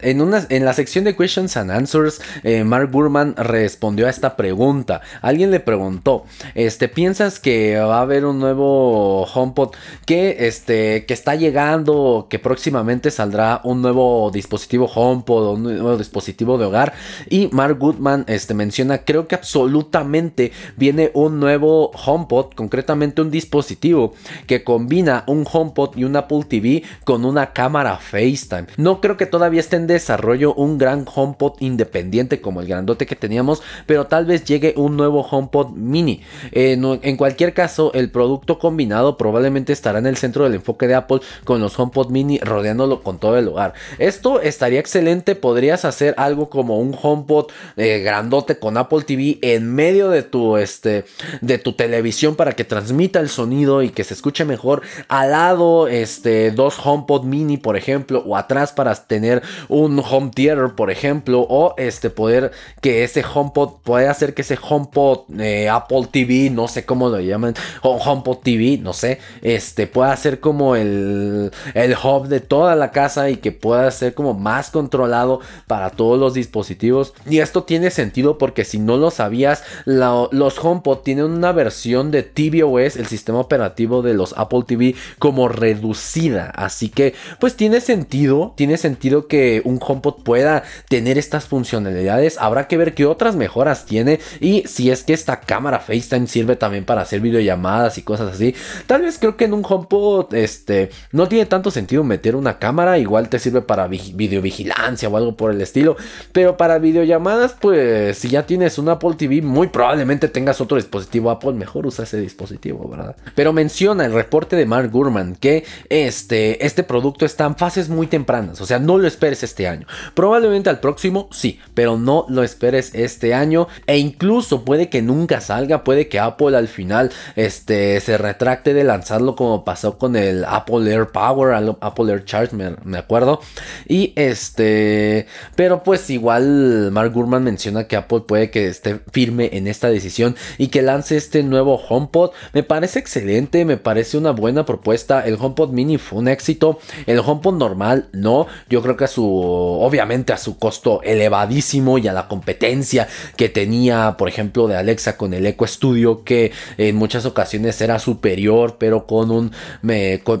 [0.00, 4.36] en, una, en la sección de Questions and Answers, eh, Mark Burman respondió a esta
[4.36, 5.00] pregunta.
[5.22, 9.74] Alguien le preguntó, este, ¿piensas que va a haber un nuevo HomePod
[10.06, 11.94] que, este, que está llegando,
[12.28, 16.92] que próximamente saldrá un nuevo dispositivo HomePod, un nuevo dispositivo de hogar?
[17.28, 24.14] Y Mark Goodman este, menciona, creo que absolutamente viene un nuevo HomePod, concretamente un dispositivo
[24.46, 28.66] que combina un HomePod y un Apple TV con una cámara FaceTime.
[28.76, 33.16] No creo que todavía esté en desarrollo un gran HomePod independiente como el grandote que
[33.16, 36.22] teníamos, pero tal vez llegue un nuevo HomePod mini.
[36.52, 41.20] en cualquier caso, el producto combinado probablemente estará en el centro del enfoque de Apple
[41.44, 43.74] con los HomePod mini rodeándolo con todo el hogar.
[43.98, 49.74] Esto estaría excelente, podrías hacer algo como un HomePod eh, grandote con Apple TV en
[49.74, 51.04] medio de tu, este,
[51.40, 54.82] de tu televisión para que transmita el sonido y que se escuche mejor.
[55.08, 60.74] Al lado, este, dos HomePod mini, por ejemplo, o atrás para tener un home theater,
[60.74, 66.08] por ejemplo, o este, poder que ese HomePod pueda hacer que ese HomePod eh, Apple
[66.10, 70.76] TV, no sé cómo lo llaman, o HomePod TV, no sé, este, pueda ser como
[70.76, 71.50] el,
[71.84, 76.18] el hub de toda la casa y que pueda ser como más controlado para todos
[76.18, 77.14] los dispositivos.
[77.28, 82.22] Y esto tiene sentido porque si no lo sabías, los HomePod tienen una versión de
[82.22, 86.50] tvOS, el sistema operativo de los Apple TV, como reducida.
[86.50, 92.38] Así que, pues tiene sentido, tiene sentido que un HomePod pueda tener estas funcionalidades.
[92.38, 96.56] Habrá que ver qué otras mejoras tiene y si es que esta cámara FaceTime sirve
[96.56, 98.54] también para hacer videollamadas y cosas así.
[98.86, 102.98] Tal vez creo que en un HomePod este no tiene tanto sentido meter una cámara,
[102.98, 105.96] igual te sirve para videovigilancia o algo por el estilo,
[106.32, 111.30] pero para videollamadas pues si ya tienes un Apple TV muy probablemente tengas otro dispositivo
[111.30, 113.16] Apple, mejor usa ese dispositivo, ¿verdad?
[113.34, 118.06] Pero menciona el reporte de Mark Gurman que este este producto está en fases muy
[118.06, 119.86] tempranas, o sea, no lo esperes este año.
[120.14, 125.40] Probablemente al próximo sí, pero no lo esperes este año e incluso puede que nunca
[125.40, 130.44] salga, puede que Apple al final este, se retracte de lanzarlo como pasó con el
[130.44, 133.40] Apple Air Power, Apple Air Charge, me, acuerdo.
[133.86, 139.66] Y este, pero pues igual Mark Gurman menciona que Apple puede que esté firme en
[139.66, 142.30] esta decisión y que lance este nuevo HomePod.
[142.52, 145.20] Me parece excelente, me parece una buena propuesta.
[145.24, 148.46] El HomePod mini fue un éxito, el HomePod normal no.
[148.68, 153.48] Yo creo que a su, obviamente a su costo elevadísimo y a la competencia que
[153.48, 158.76] tenía, por ejemplo, de Alexa con el Echo Studio, que en muchas ocasiones era superior,
[158.78, 159.52] pero con un,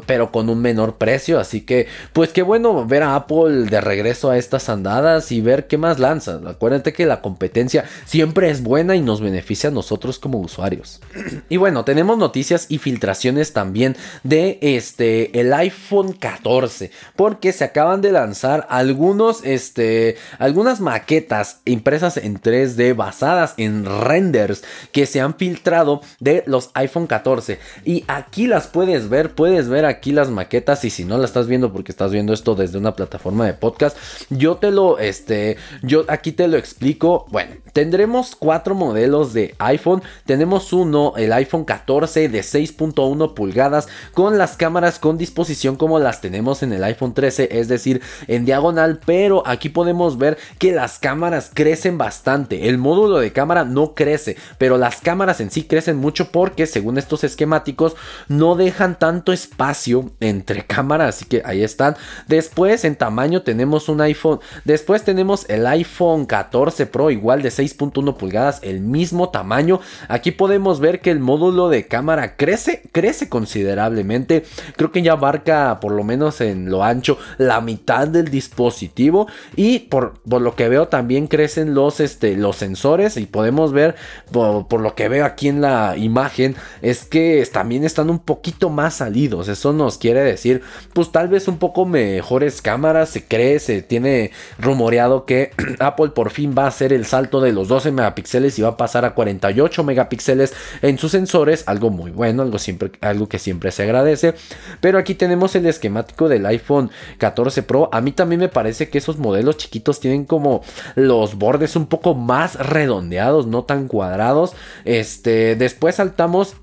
[0.06, 1.07] pero con un menor precio.
[1.14, 5.66] Así que, pues qué bueno ver a Apple de regreso a estas andadas y ver
[5.66, 6.46] qué más lanzan.
[6.46, 11.00] Acuérdate que la competencia siempre es buena y nos beneficia a nosotros como usuarios.
[11.48, 18.00] y bueno, tenemos noticias y filtraciones también de este el iPhone 14, porque se acaban
[18.00, 25.34] de lanzar algunos este algunas maquetas impresas en 3D basadas en renders que se han
[25.34, 30.84] filtrado de los iPhone 14 y aquí las puedes ver, puedes ver aquí las maquetas
[30.84, 33.96] y si no la estás viendo porque estás viendo esto desde una plataforma de podcast,
[34.30, 37.24] yo te lo este yo aquí te lo explico.
[37.30, 40.02] Bueno, tendremos cuatro modelos de iPhone.
[40.26, 45.98] Tenemos uno, el iPhone 14 de 6.1 pulgadas con la las cámaras con disposición como
[45.98, 50.72] las tenemos en el iPhone 13, es decir, en diagonal, pero aquí podemos ver que
[50.72, 52.70] las cámaras crecen bastante.
[52.70, 56.96] El módulo de cámara no crece, pero las cámaras en sí crecen mucho porque según
[56.96, 57.94] estos esquemáticos
[58.28, 61.94] no dejan tanto espacio entre cámaras, así que ahí están.
[62.26, 68.16] Después en tamaño tenemos un iPhone, después tenemos el iPhone 14 Pro igual de 6.1
[68.16, 69.80] pulgadas, el mismo tamaño.
[70.08, 74.44] Aquí podemos ver que el módulo de cámara crece, crece considerablemente.
[74.76, 79.80] Creo que ya abarca por lo menos en lo ancho la mitad del dispositivo y
[79.80, 83.96] por, lo que veo también crecen los, este, los sensores y podemos ver
[84.32, 88.94] por, lo que veo aquí en la imagen es que también están un poquito más
[88.94, 89.48] salidos.
[89.48, 90.62] Eso nos quiere decir
[90.92, 93.10] pues tal vez un poco mejores cámaras.
[93.10, 97.47] Se cree, se tiene rumoreado que Apple por fin va a hacer el salto de
[97.52, 101.64] los 12 megapíxeles y va a pasar a 48 megapíxeles en sus sensores.
[101.66, 104.34] Algo muy bueno, algo, siempre, algo que siempre se agradece.
[104.80, 107.88] Pero aquí tenemos el esquemático del iPhone 14 Pro.
[107.92, 110.62] A mí también me parece que esos modelos chiquitos tienen como
[110.94, 114.52] los bordes un poco más redondeados, no tan cuadrados.
[114.84, 116.56] Este, después saltamos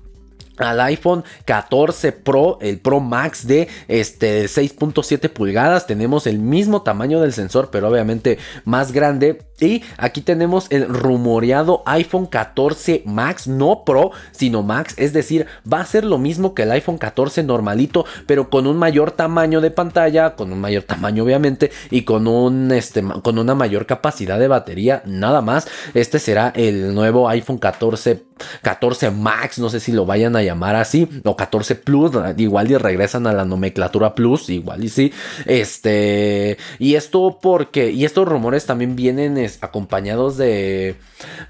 [0.58, 5.86] al iPhone 14 Pro, el Pro Max de este 6.7 pulgadas.
[5.86, 9.42] Tenemos el mismo tamaño del sensor, pero obviamente más grande.
[9.58, 14.94] Y aquí tenemos el rumoreado iPhone 14 Max, no Pro, sino Max.
[14.98, 18.76] Es decir, va a ser lo mismo que el iPhone 14 normalito, pero con un
[18.76, 23.54] mayor tamaño de pantalla, con un mayor tamaño obviamente, y con, un, este, con una
[23.54, 25.68] mayor capacidad de batería, nada más.
[25.94, 28.24] Este será el nuevo iPhone 14,
[28.62, 32.76] 14 Max, no sé si lo vayan a llamar así, o 14 Plus, igual y
[32.76, 35.12] regresan a la nomenclatura Plus, igual y sí.
[35.46, 40.96] Este, y esto porque, y estos rumores también vienen acompañados de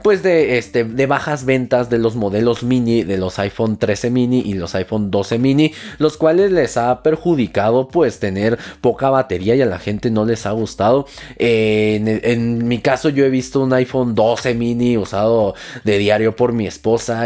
[0.03, 4.41] pues de este de bajas ventas de los modelos mini de los iPhone 13 mini
[4.41, 9.63] y los iPhone 12 mini los cuales les ha perjudicado pues tener poca batería y
[9.63, 11.07] a la gente no les ha gustado
[11.37, 16.67] en, mi caso yo he visto un iPhone 12 mini usado de diario por mi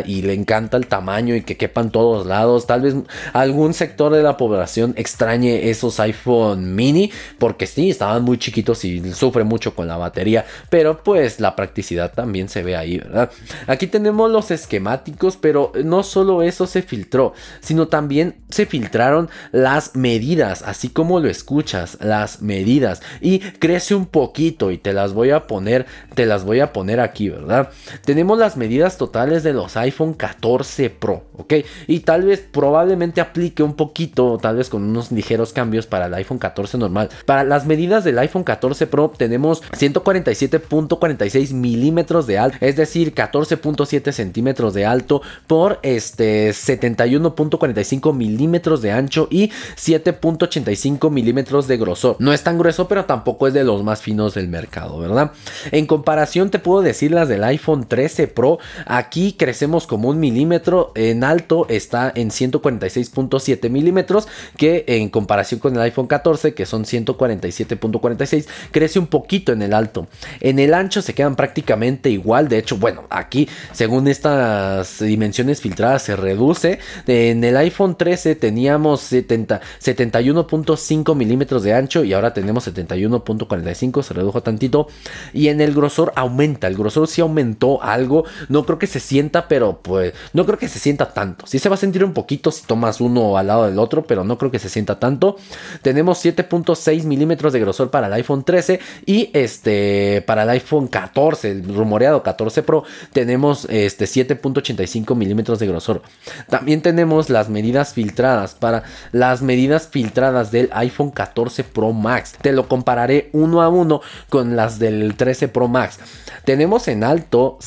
[0.06, 2.94] y le encanta el tamaño y que quepan todos lados tal vez
[3.32, 9.12] algún sector de la población extrañe esos iPhone mini porque sí estaban muy chiquitos y
[9.12, 13.30] sufre mucho con la batería pero pues la practicidad también se ve ahí, ¿verdad?
[13.66, 19.96] Aquí tenemos los esquemáticos, pero no solo eso se filtró, sino también se filtraron las
[19.96, 23.02] medidas, así como lo escuchas, las medidas.
[23.20, 27.00] Y crece un poquito y te las voy a poner, te las voy a poner
[27.00, 27.70] aquí, ¿verdad?
[28.04, 31.54] Tenemos las medidas totales de los iPhone 14 Pro, ¿ok?
[31.86, 36.14] Y tal vez probablemente aplique un poquito, tal vez con unos ligeros cambios para el
[36.14, 37.08] iPhone 14 normal.
[37.26, 43.14] Para las medidas del iPhone 14 Pro tenemos 147 .46 milímetros de alto, es decir,
[43.14, 52.16] 14.7 centímetros de alto por este 71.45 milímetros de ancho y 7.85 milímetros de grosor.
[52.18, 55.32] No es tan grueso, pero tampoco es de los más finos del mercado, ¿verdad?
[55.70, 58.58] En comparación, te puedo decir las del iPhone 13 Pro.
[58.86, 60.92] Aquí crecemos como un milímetro.
[60.94, 66.84] En alto está en 146.7 milímetros, que en comparación con el iPhone 14, que son
[66.84, 70.06] 147.46, crece un poquito en el alto.
[70.40, 72.48] En el ancho se quedan prácticamente igual.
[72.48, 76.78] De hecho, bueno, aquí según estas dimensiones filtradas se reduce.
[77.06, 84.02] En el iPhone 13 teníamos 71.5 milímetros de ancho y ahora tenemos 71.45.
[84.02, 84.88] Se redujo tantito.
[85.32, 86.66] Y en el grosor aumenta.
[86.66, 88.24] El grosor sí aumentó algo.
[88.48, 91.46] No creo que se sienta, pero pues no creo que se sienta tanto.
[91.46, 94.24] Sí se va a sentir un poquito si tomas uno al lado del otro, pero
[94.24, 95.36] no creo que se sienta tanto.
[95.82, 101.50] Tenemos 7.6 milímetros de grosor para el iPhone 13 y este para el iPhone 14,
[101.50, 106.02] el rumoreado 14 Pro, tenemos este 7.85 milímetros de grosor.
[106.48, 112.34] También tenemos las medidas filtradas para las medidas filtradas del iPhone 14 Pro Max.
[112.40, 115.98] Te lo compararé uno a uno con las del 13 Pro Max.
[116.44, 117.58] Tenemos en alto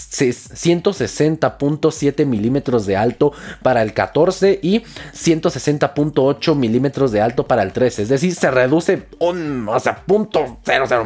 [1.43, 4.83] 160.7 milímetros de alto para el 14 y
[5.13, 8.03] 160.8 milímetros de alto para el 13.
[8.03, 10.03] Es decir, se reduce un, o sea,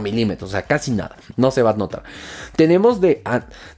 [0.01, 1.15] milímetros, o sea, casi nada.
[1.35, 2.03] No se va a notar.
[2.55, 3.21] Tenemos de,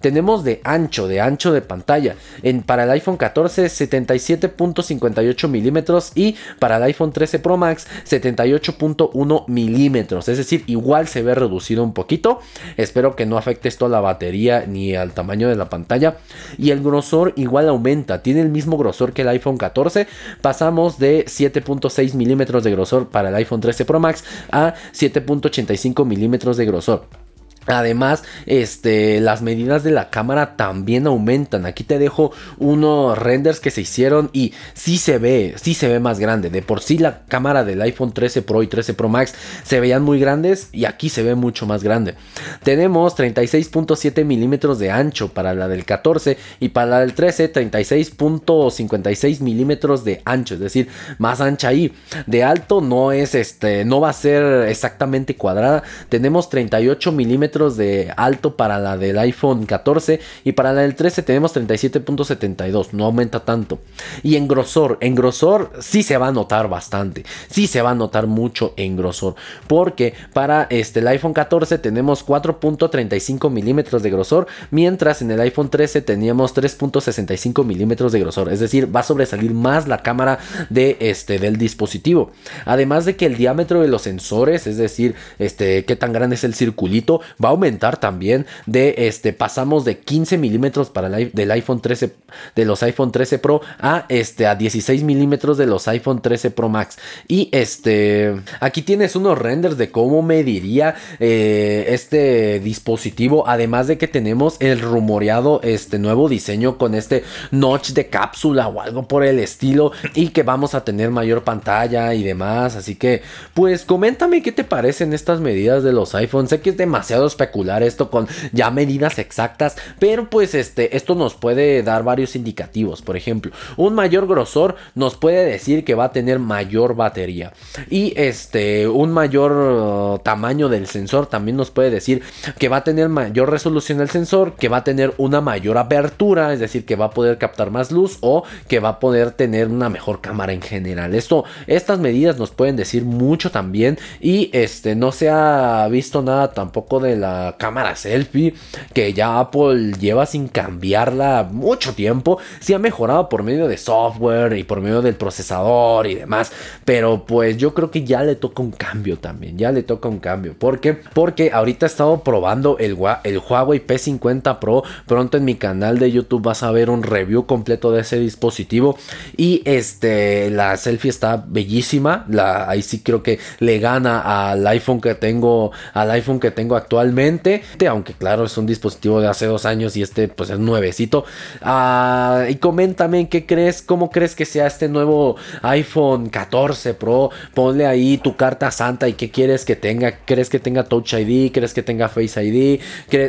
[0.01, 2.15] tenemos de ancho, de ancho de pantalla.
[2.43, 9.47] En, para el iPhone 14, 77.58 milímetros y para el iPhone 13 Pro Max, 78.1
[9.47, 10.27] milímetros.
[10.29, 12.39] Es decir, igual se ve reducido un poquito.
[12.77, 16.17] Espero que no afecte esto a la batería ni al tamaño de la pantalla.
[16.57, 18.21] Y el grosor igual aumenta.
[18.21, 20.07] Tiene el mismo grosor que el iPhone 14.
[20.41, 26.57] Pasamos de 7.6 milímetros de grosor para el iPhone 13 Pro Max a 7.85 milímetros
[26.57, 27.28] de grosor.
[27.65, 31.65] Además, este, las medidas de la cámara también aumentan.
[31.65, 35.99] Aquí te dejo unos renders que se hicieron y sí se ve, sí se ve
[35.99, 36.49] más grande.
[36.49, 40.03] De por sí la cámara del iPhone 13 Pro y 13 Pro Max se veían
[40.03, 42.15] muy grandes y aquí se ve mucho más grande.
[42.63, 49.41] Tenemos 36.7 milímetros de ancho para la del 14 y para la del 13 36.56
[49.41, 50.87] milímetros de ancho, es decir,
[51.17, 51.93] más ancha ahí.
[52.25, 55.83] De alto no es este, no va a ser exactamente cuadrada.
[56.09, 61.23] Tenemos 38 milímetros de alto para la del iPhone 14 y para la del 13
[61.23, 63.79] tenemos 37.72, no aumenta tanto.
[64.23, 67.95] Y en grosor, en grosor sí se va a notar bastante, sí se va a
[67.95, 69.35] notar mucho en grosor,
[69.67, 75.69] porque para este, el iPhone 14 tenemos 4.35 milímetros de grosor, mientras en el iPhone
[75.69, 80.39] 13 teníamos 3.65 milímetros de grosor, es decir, va a sobresalir más la cámara
[80.69, 82.31] de este, del dispositivo.
[82.65, 86.43] Además de que el diámetro de los sensores, es decir, este, qué tan grande es
[86.43, 91.51] el circulito, va a aumentar también de este pasamos de 15 milímetros para el del
[91.51, 92.13] iPhone 13
[92.55, 96.69] de los iPhone 13 Pro a este a 16 milímetros de los iPhone 13 Pro
[96.69, 96.97] Max.
[97.27, 104.07] Y este aquí tienes unos renders de cómo mediría eh, este dispositivo además de que
[104.07, 109.39] tenemos el rumoreado este nuevo diseño con este notch de cápsula o algo por el
[109.39, 112.75] estilo y que vamos a tener mayor pantalla y demás.
[112.75, 113.21] Así que
[113.53, 117.81] pues coméntame qué te parecen estas medidas de los iPhones sé que es demasiado especular
[117.83, 123.01] esto con ya medidas exactas, pero pues este, esto nos puede dar varios indicativos.
[123.01, 127.53] Por ejemplo, un mayor grosor nos puede decir que va a tener mayor batería.
[127.89, 132.21] Y este, un mayor uh, tamaño del sensor también nos puede decir
[132.57, 136.53] que va a tener mayor resolución el sensor, que va a tener una mayor apertura,
[136.53, 139.67] es decir, que va a poder captar más luz o que va a poder tener
[139.67, 141.15] una mejor cámara en general.
[141.15, 146.51] Esto, estas medidas nos pueden decir mucho también y este, no se ha visto nada
[146.51, 148.53] tampoco de la cámara selfie
[148.93, 152.39] que ya Apple lleva sin cambiarla mucho tiempo.
[152.59, 156.51] Sí ha mejorado por medio de software y por medio del procesador y demás.
[156.85, 159.57] Pero pues yo creo que ya le toca un cambio también.
[159.57, 160.53] Ya le toca un cambio.
[160.53, 160.93] ¿Por qué?
[160.93, 164.83] Porque ahorita he estado probando el, el Huawei P50 Pro.
[165.05, 168.97] Pronto en mi canal de YouTube vas a ver un review completo de ese dispositivo.
[169.37, 172.25] Y este, la selfie está bellísima.
[172.29, 176.75] La, ahí sí creo que le gana al iPhone que tengo, al iPhone que tengo
[177.09, 181.25] actualmente aunque claro es un dispositivo de hace dos años y este pues es nuevecito.
[181.61, 187.29] Ah, y coméntame qué crees, cómo crees que sea este nuevo iPhone 14 Pro.
[187.53, 190.19] Ponle ahí tu carta santa y qué quieres que tenga.
[190.25, 191.51] ¿Crees que tenga Touch ID?
[191.51, 192.81] ¿Crees que tenga Face ID?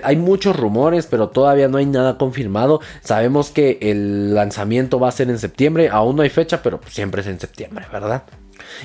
[0.02, 2.80] Hay muchos rumores, pero todavía no hay nada confirmado.
[3.02, 5.88] Sabemos que el lanzamiento va a ser en septiembre.
[5.90, 8.24] Aún no hay fecha, pero siempre es en septiembre, ¿verdad?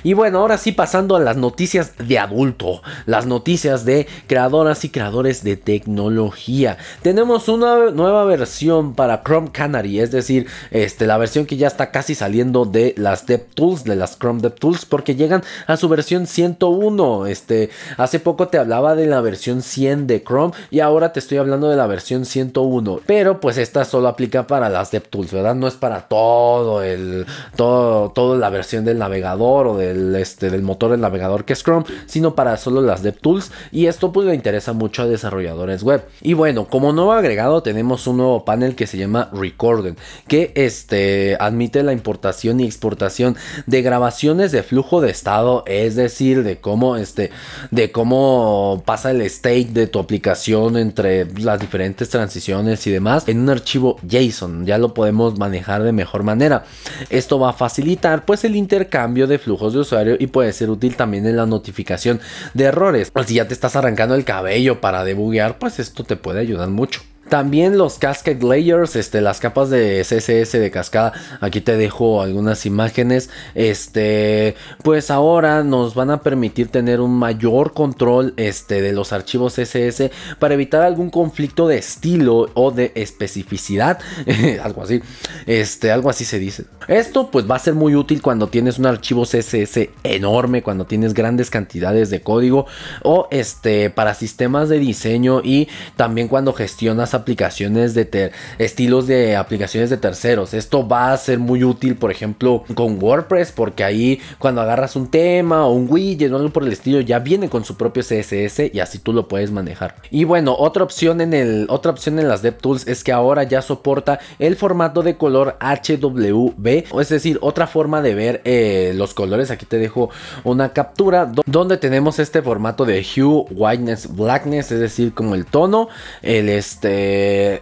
[0.03, 4.89] Y bueno, ahora sí pasando a las noticias de adulto, las noticias de creadoras y
[4.89, 6.77] creadores de tecnología.
[7.01, 11.91] Tenemos una nueva versión para Chrome Canary, es decir, este, la versión que ya está
[11.91, 17.27] casi saliendo de las DevTools, de las Chrome DevTools, porque llegan a su versión 101.
[17.27, 21.37] Este, hace poco te hablaba de la versión 100 de Chrome y ahora te estoy
[21.37, 23.01] hablando de la versión 101.
[23.05, 25.55] Pero pues esta solo aplica para las DevTools, ¿verdad?
[25.55, 27.25] No es para todo el,
[27.55, 31.85] todo, toda la versión del navegador del, este, del motor del navegador que es Chrome,
[32.05, 33.51] sino para solo las DevTools.
[33.71, 36.05] Y esto pues le interesa mucho a desarrolladores web.
[36.21, 39.95] Y bueno, como nuevo agregado tenemos un nuevo panel que se llama Recorded,
[40.27, 46.43] que este, admite la importación y exportación de grabaciones de flujo de estado, es decir,
[46.43, 47.31] de cómo, este,
[47.71, 53.39] de cómo pasa el state de tu aplicación entre las diferentes transiciones y demás en
[53.39, 54.65] un archivo JSON.
[54.65, 56.65] Ya lo podemos manejar de mejor manera.
[57.09, 60.95] Esto va a facilitar pues el intercambio de flujos de usuario y puede ser útil
[60.95, 62.19] también en la notificación
[62.53, 63.11] de errores.
[63.25, 67.01] Si ya te estás arrancando el cabello para debuguear, pues esto te puede ayudar mucho.
[67.29, 71.13] También los Cascade Layers, este, las capas de CSS de cascada.
[71.41, 73.29] Aquí te dejo algunas imágenes.
[73.55, 79.55] Este, pues ahora nos van a permitir tener un mayor control este, de los archivos
[79.55, 83.99] CSS para evitar algún conflicto de estilo o de especificidad.
[84.63, 85.01] algo así.
[85.47, 86.65] Este, algo así se dice.
[86.87, 91.15] Esto pues va a ser muy útil cuando tienes un archivo CSS enorme, cuando tienes
[91.15, 92.67] grandes cantidades de código
[93.01, 99.89] o este para sistemas de diseño y también cuando gestionas aplicaciones de estilos de aplicaciones
[99.89, 100.53] de terceros.
[100.53, 105.09] Esto va a ser muy útil, por ejemplo, con WordPress, porque ahí cuando agarras un
[105.09, 108.73] tema o un widget o algo por el estilo, ya viene con su propio CSS
[108.73, 109.95] y así tú lo puedes manejar.
[110.11, 113.61] Y bueno, otra opción en el otra opción en las DevTools es que ahora ya
[113.61, 119.51] soporta el formato de color HWB, es decir, otra forma de ver eh, los colores.
[119.51, 120.09] Aquí te dejo
[120.43, 125.87] una captura donde tenemos este formato de hue, whiteness, blackness, es decir, como el tono,
[126.21, 127.04] el este,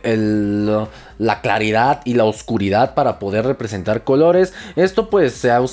[0.04, 0.88] el
[1.18, 4.54] la claridad y la oscuridad para poder representar colores.
[4.76, 5.64] Esto pues se ha,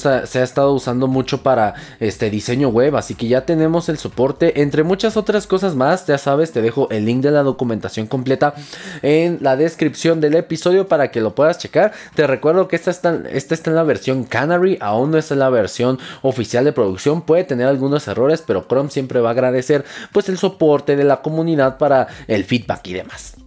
[0.43, 5.17] estado usando mucho para este diseño web, así que ya tenemos el soporte entre muchas
[5.17, 6.07] otras cosas más.
[6.07, 8.55] Ya sabes, te dejo el link de la documentación completa
[9.03, 11.93] en la descripción del episodio para que lo puedas checar.
[12.15, 15.51] Te recuerdo que esta está, está en la versión Canary, aún no es en la
[15.51, 20.29] versión oficial de producción, puede tener algunos errores, pero Chrome siempre va a agradecer pues
[20.29, 23.40] el soporte de la comunidad para el feedback y demás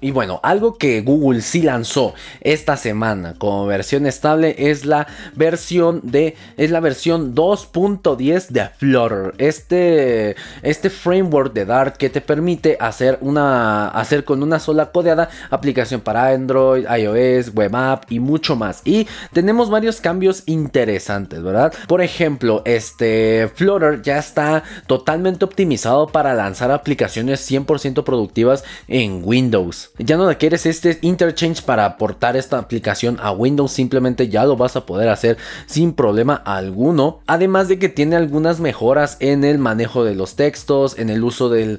[0.00, 6.00] y bueno, algo que Google sí lanzó esta semana como versión estable es la versión
[6.04, 9.34] de es la versión 2.10 de Flutter.
[9.38, 15.30] Este este framework de Dart que te permite hacer una hacer con una sola codeada
[15.50, 18.82] aplicación para Android, iOS, web app y mucho más.
[18.84, 21.72] Y tenemos varios cambios interesantes, ¿verdad?
[21.88, 29.55] Por ejemplo, este Flutter ya está totalmente optimizado para lanzar aplicaciones 100% productivas en Windows
[29.98, 34.76] ya no quieres este interchange para aportar esta aplicación a Windows, simplemente ya lo vas
[34.76, 35.36] a poder hacer
[35.66, 37.20] sin problema alguno.
[37.26, 41.48] Además de que tiene algunas mejoras en el manejo de los textos, en el uso
[41.48, 41.78] del,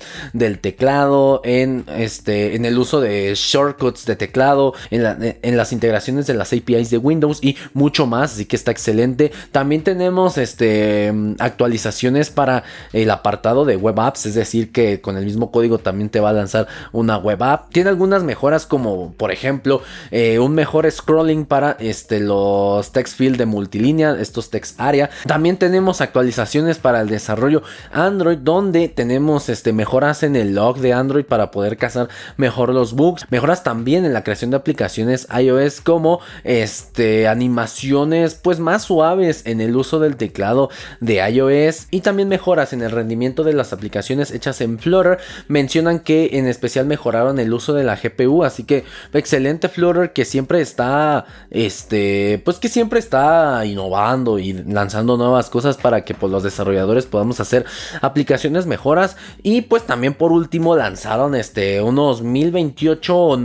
[0.61, 6.53] teclado, en, este, en el uso de shortcuts de teclado, en, las integraciones de las
[6.53, 9.31] APIs de Windows y mucho más, así que está excelente.
[9.51, 12.63] También tenemos este, actualizaciones para
[12.93, 16.29] el apartado de web apps, es decir, que con el mismo código también te va
[16.29, 21.45] a lanzar una web app tiene algunas mejoras como por ejemplo eh, un mejor scrolling
[21.45, 25.09] para este, los text field de multilínea, estos text area.
[25.25, 30.93] También tenemos actualizaciones para el desarrollo Android donde tenemos este, mejoras en el log de
[30.93, 33.25] Android para poder cazar mejor los bugs.
[33.29, 39.61] Mejoras también en la creación de aplicaciones iOS como este, animaciones pues más suaves en
[39.61, 44.31] el uso del teclado de iOS y también mejoras en el rendimiento de las aplicaciones
[44.31, 45.19] hechas en Flutter.
[45.47, 48.43] Mencionan que en especial mejoraron el uso de la GPU.
[48.43, 55.17] Así que excelente Flutter que siempre está, este, pues que siempre está innovando y lanzando
[55.17, 57.65] nuevas cosas para que pues, los desarrolladores podamos hacer
[58.01, 59.17] aplicaciones mejoras.
[59.43, 63.39] Y pues también por último lanzaron este, unos 1028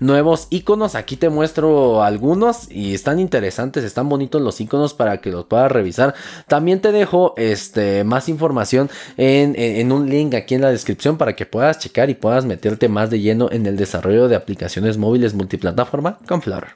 [0.00, 0.94] nuevos iconos.
[0.94, 5.70] Aquí te muestro algunos y están interesantes, están bonitos los iconos para que los puedas
[5.70, 6.14] revisar.
[6.48, 11.34] También te dejo este, más información en, en un link aquí en la descripción para
[11.34, 15.34] que puedas checar y puedas meterte más de lleno en el desarrollo de aplicaciones móviles
[15.34, 16.74] multiplataforma con Flutter.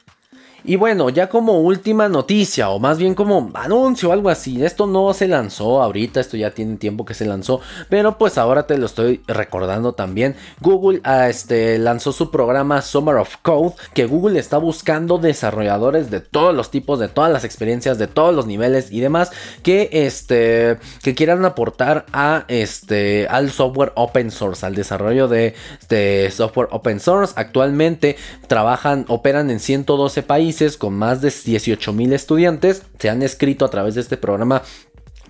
[0.68, 4.88] Y bueno, ya como última noticia, o más bien como anuncio o algo así, esto
[4.88, 8.76] no se lanzó ahorita, esto ya tiene tiempo que se lanzó, pero pues ahora te
[8.76, 10.34] lo estoy recordando también.
[10.60, 16.18] Google ah, este, lanzó su programa Summer of Code, que Google está buscando desarrolladores de
[16.18, 19.30] todos los tipos, de todas las experiencias, de todos los niveles y demás,
[19.62, 20.78] que, este,
[21.14, 22.06] quieran aportar
[22.48, 25.54] este, al software open source, al desarrollo de,
[25.88, 27.34] de software open source.
[27.36, 28.16] Actualmente
[28.48, 33.70] trabajan, operan en 112 países con más de 18 mil estudiantes se han escrito a
[33.70, 34.62] través de este programa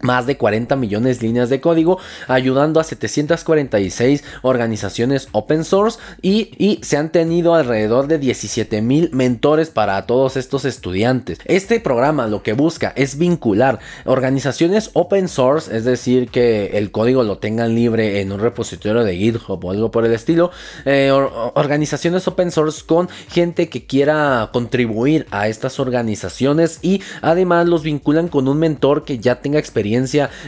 [0.00, 6.46] más de 40 millones de líneas de código, ayudando a 746 organizaciones open source y,
[6.82, 11.38] se han tenido alrededor de 17 mil mentores para todos estos estudiantes.
[11.46, 17.22] Este programa lo que busca es vincular organizaciones open source, es decir, que el código
[17.22, 20.50] lo tengan libre en un repositorio de GitHub o algo por el estilo,
[20.84, 27.82] eh, organizaciones open source con gente que quiera contribuir a estas organizaciones y además los
[27.82, 29.85] vinculan con un mentor que ya tenga experiencia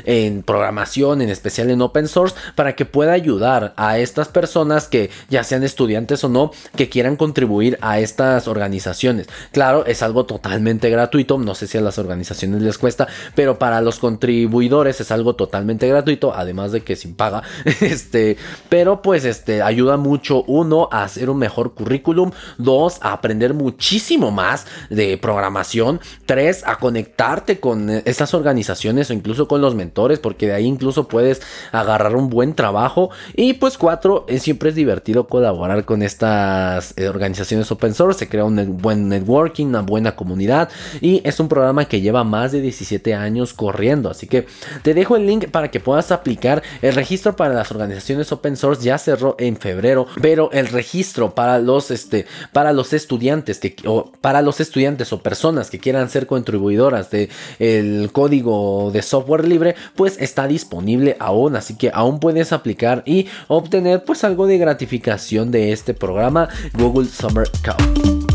[0.05, 5.11] en programación, en especial en open source, para que pueda ayudar a estas personas que
[5.29, 9.29] ya sean estudiantes o no, que quieran contribuir a estas organizaciones.
[9.53, 13.81] Claro, es algo totalmente gratuito, no sé si a las organizaciones les cuesta, pero para
[13.81, 17.43] los contribuidores es algo totalmente gratuito, además de que sin paga,
[17.81, 18.37] este,
[18.69, 24.31] pero pues este ayuda mucho uno a hacer un mejor currículum, dos a aprender muchísimo
[24.31, 30.19] más de programación, tres a conectarte con estas organizaciones o incluso incluso con los mentores,
[30.21, 33.11] porque de ahí incluso puedes agarrar un buen trabajo.
[33.37, 38.29] Y pues cuatro, es, siempre es divertido colaborar con estas eh, organizaciones open source, se
[38.31, 40.71] crea un buen networking, una buena comunidad
[41.03, 44.09] y es un programa que lleva más de 17 años corriendo.
[44.09, 44.47] Así que
[44.83, 46.63] te dejo el link para que puedas aplicar.
[46.81, 51.59] El registro para las organizaciones open source ya cerró en febrero, pero el registro para
[51.59, 52.25] los, este,
[52.55, 57.29] para los estudiantes que, o para los estudiantes o personas que quieran ser contribuidoras de
[57.59, 63.27] el código de software libre, pues está disponible aún, así que aún puedes aplicar y
[63.49, 68.28] obtener pues algo de gratificación de este programa Google Summer Cup.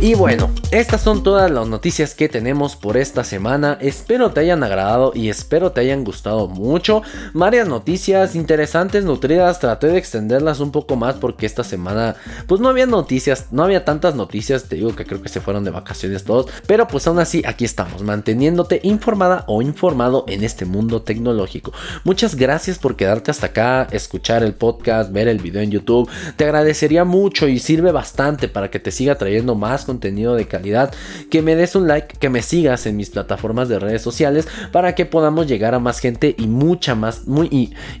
[0.00, 3.78] Y bueno, estas son todas las noticias que tenemos por esta semana.
[3.80, 7.02] Espero te hayan agradado y espero te hayan gustado mucho.
[7.34, 9.58] Varias noticias interesantes, nutridas.
[9.58, 12.14] Traté de extenderlas un poco más porque esta semana
[12.46, 14.68] pues no había noticias, no había tantas noticias.
[14.68, 16.46] Te digo que creo que se fueron de vacaciones todos.
[16.68, 21.72] Pero pues aún así aquí estamos, manteniéndote informada o informado en este mundo tecnológico.
[22.04, 26.08] Muchas gracias por quedarte hasta acá, escuchar el podcast, ver el video en YouTube.
[26.36, 30.92] Te agradecería mucho y sirve bastante para que te siga trayendo más contenido de calidad,
[31.30, 34.94] que me des un like, que me sigas en mis plataformas de redes sociales para
[34.94, 37.48] que podamos llegar a más gente y mucha más, muy,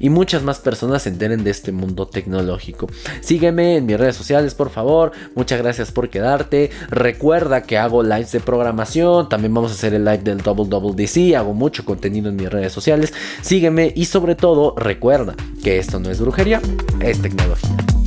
[0.00, 2.88] y, muchas más personas se enteren de este mundo tecnológico.
[3.22, 5.12] Sígueme en mis redes sociales, por favor.
[5.34, 6.70] Muchas gracias por quedarte.
[6.90, 9.30] Recuerda que hago lives de programación.
[9.30, 11.36] También vamos a hacer el live del Double Double DC.
[11.36, 13.14] Hago mucho contenido en mis redes sociales.
[13.40, 16.60] Sígueme y sobre todo recuerda que esto no es brujería,
[17.00, 17.97] es tecnología.